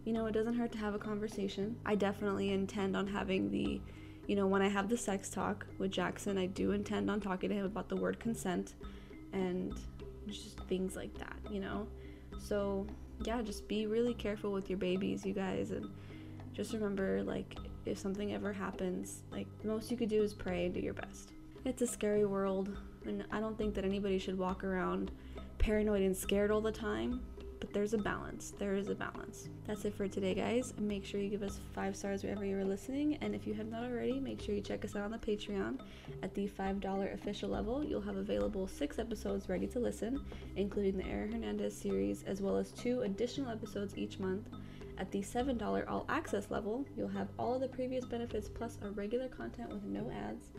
You 0.04 0.14
know 0.14 0.24
it 0.26 0.32
doesn't 0.32 0.54
hurt 0.54 0.72
to 0.72 0.78
have 0.78 0.94
a 0.94 0.98
conversation. 0.98 1.76
I 1.84 1.94
definitely 1.94 2.50
intend 2.50 2.96
on 2.96 3.06
having 3.06 3.50
the 3.50 3.82
you 4.26 4.36
know, 4.36 4.46
when 4.46 4.60
I 4.60 4.68
have 4.68 4.90
the 4.90 4.96
sex 4.96 5.30
talk 5.30 5.66
with 5.78 5.90
Jackson, 5.90 6.36
I 6.36 6.44
do 6.44 6.72
intend 6.72 7.10
on 7.10 7.18
talking 7.18 7.48
to 7.48 7.54
him 7.54 7.64
about 7.64 7.88
the 7.88 7.96
word 7.96 8.20
consent 8.20 8.74
and 9.32 9.72
just 10.28 10.60
things 10.64 10.96
like 10.96 11.16
that, 11.18 11.36
you 11.50 11.60
know? 11.60 11.86
So, 12.38 12.86
yeah, 13.22 13.42
just 13.42 13.68
be 13.68 13.86
really 13.86 14.14
careful 14.14 14.52
with 14.52 14.68
your 14.68 14.78
babies, 14.78 15.24
you 15.24 15.32
guys, 15.32 15.70
and 15.70 15.88
just 16.52 16.72
remember, 16.72 17.22
like, 17.22 17.56
if 17.86 17.98
something 17.98 18.34
ever 18.34 18.52
happens, 18.52 19.22
like, 19.30 19.46
the 19.62 19.68
most 19.68 19.90
you 19.90 19.96
could 19.96 20.08
do 20.08 20.22
is 20.22 20.34
pray 20.34 20.66
and 20.66 20.74
do 20.74 20.80
your 20.80 20.94
best. 20.94 21.32
It's 21.64 21.82
a 21.82 21.86
scary 21.86 22.24
world, 22.24 22.76
and 23.06 23.24
I 23.30 23.40
don't 23.40 23.58
think 23.58 23.74
that 23.74 23.84
anybody 23.84 24.18
should 24.18 24.38
walk 24.38 24.64
around 24.64 25.10
paranoid 25.58 26.02
and 26.02 26.16
scared 26.16 26.50
all 26.50 26.60
the 26.60 26.72
time 26.72 27.20
but 27.60 27.72
there's 27.72 27.94
a 27.94 27.98
balance. 27.98 28.52
There 28.58 28.74
is 28.74 28.88
a 28.88 28.94
balance. 28.94 29.48
That's 29.66 29.84
it 29.84 29.94
for 29.94 30.08
today, 30.08 30.34
guys. 30.34 30.72
Make 30.78 31.04
sure 31.04 31.20
you 31.20 31.28
give 31.28 31.42
us 31.42 31.60
five 31.74 31.96
stars 31.96 32.22
wherever 32.22 32.44
you 32.44 32.58
are 32.58 32.64
listening. 32.64 33.18
And 33.20 33.34
if 33.34 33.46
you 33.46 33.54
have 33.54 33.68
not 33.68 33.84
already, 33.84 34.20
make 34.20 34.40
sure 34.40 34.54
you 34.54 34.60
check 34.60 34.84
us 34.84 34.96
out 34.96 35.04
on 35.04 35.10
the 35.10 35.18
Patreon. 35.18 35.80
At 36.22 36.34
the 36.34 36.48
$5 36.48 37.14
official 37.14 37.48
level, 37.48 37.84
you'll 37.84 38.00
have 38.00 38.16
available 38.16 38.66
six 38.66 38.98
episodes 38.98 39.48
ready 39.48 39.66
to 39.68 39.78
listen, 39.78 40.24
including 40.56 40.96
the 40.96 41.06
Aaron 41.06 41.32
Hernandez 41.32 41.76
series, 41.76 42.22
as 42.24 42.40
well 42.40 42.56
as 42.56 42.70
two 42.72 43.02
additional 43.02 43.50
episodes 43.50 43.96
each 43.96 44.18
month. 44.18 44.48
At 44.98 45.12
the 45.12 45.20
$7 45.20 45.88
all 45.88 46.04
access 46.08 46.50
level, 46.50 46.84
you'll 46.96 47.08
have 47.08 47.28
all 47.38 47.54
of 47.54 47.60
the 47.60 47.68
previous 47.68 48.04
benefits 48.04 48.48
plus 48.48 48.78
our 48.82 48.90
regular 48.90 49.28
content 49.28 49.70
with 49.70 49.84
no 49.84 50.10
ads. 50.10 50.52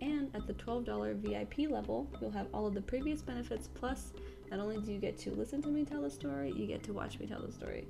And 0.00 0.34
at 0.34 0.46
the 0.46 0.54
$12 0.54 1.16
VIP 1.16 1.70
level, 1.70 2.10
you'll 2.20 2.30
have 2.32 2.48
all 2.52 2.66
of 2.66 2.74
the 2.74 2.80
previous 2.80 3.22
benefits 3.22 3.68
plus 3.68 4.12
not 4.52 4.60
only 4.60 4.76
do 4.76 4.92
you 4.92 4.98
get 4.98 5.16
to 5.20 5.30
listen 5.30 5.62
to 5.62 5.68
me 5.68 5.82
tell 5.82 6.02
the 6.02 6.10
story, 6.10 6.52
you 6.54 6.66
get 6.66 6.82
to 6.82 6.92
watch 6.92 7.18
me 7.18 7.26
tell 7.26 7.40
the 7.40 7.50
story. 7.50 7.88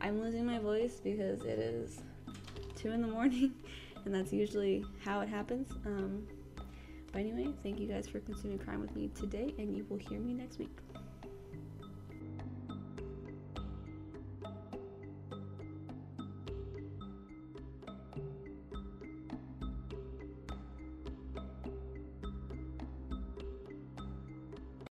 I'm 0.00 0.22
losing 0.22 0.46
my 0.46 0.58
voice 0.58 1.00
because 1.04 1.42
it 1.42 1.58
is 1.58 2.00
two 2.74 2.92
in 2.92 3.02
the 3.02 3.08
morning, 3.08 3.52
and 4.06 4.14
that's 4.14 4.32
usually 4.32 4.86
how 5.04 5.20
it 5.20 5.28
happens. 5.28 5.70
Um, 5.84 6.26
but 7.12 7.18
anyway, 7.20 7.48
thank 7.62 7.78
you 7.78 7.86
guys 7.86 8.08
for 8.08 8.20
consuming 8.20 8.58
crime 8.58 8.80
with 8.80 8.96
me 8.96 9.10
today, 9.14 9.54
and 9.58 9.76
you 9.76 9.84
will 9.90 9.98
hear 9.98 10.18
me 10.18 10.32
next 10.32 10.58
week. 10.58 10.78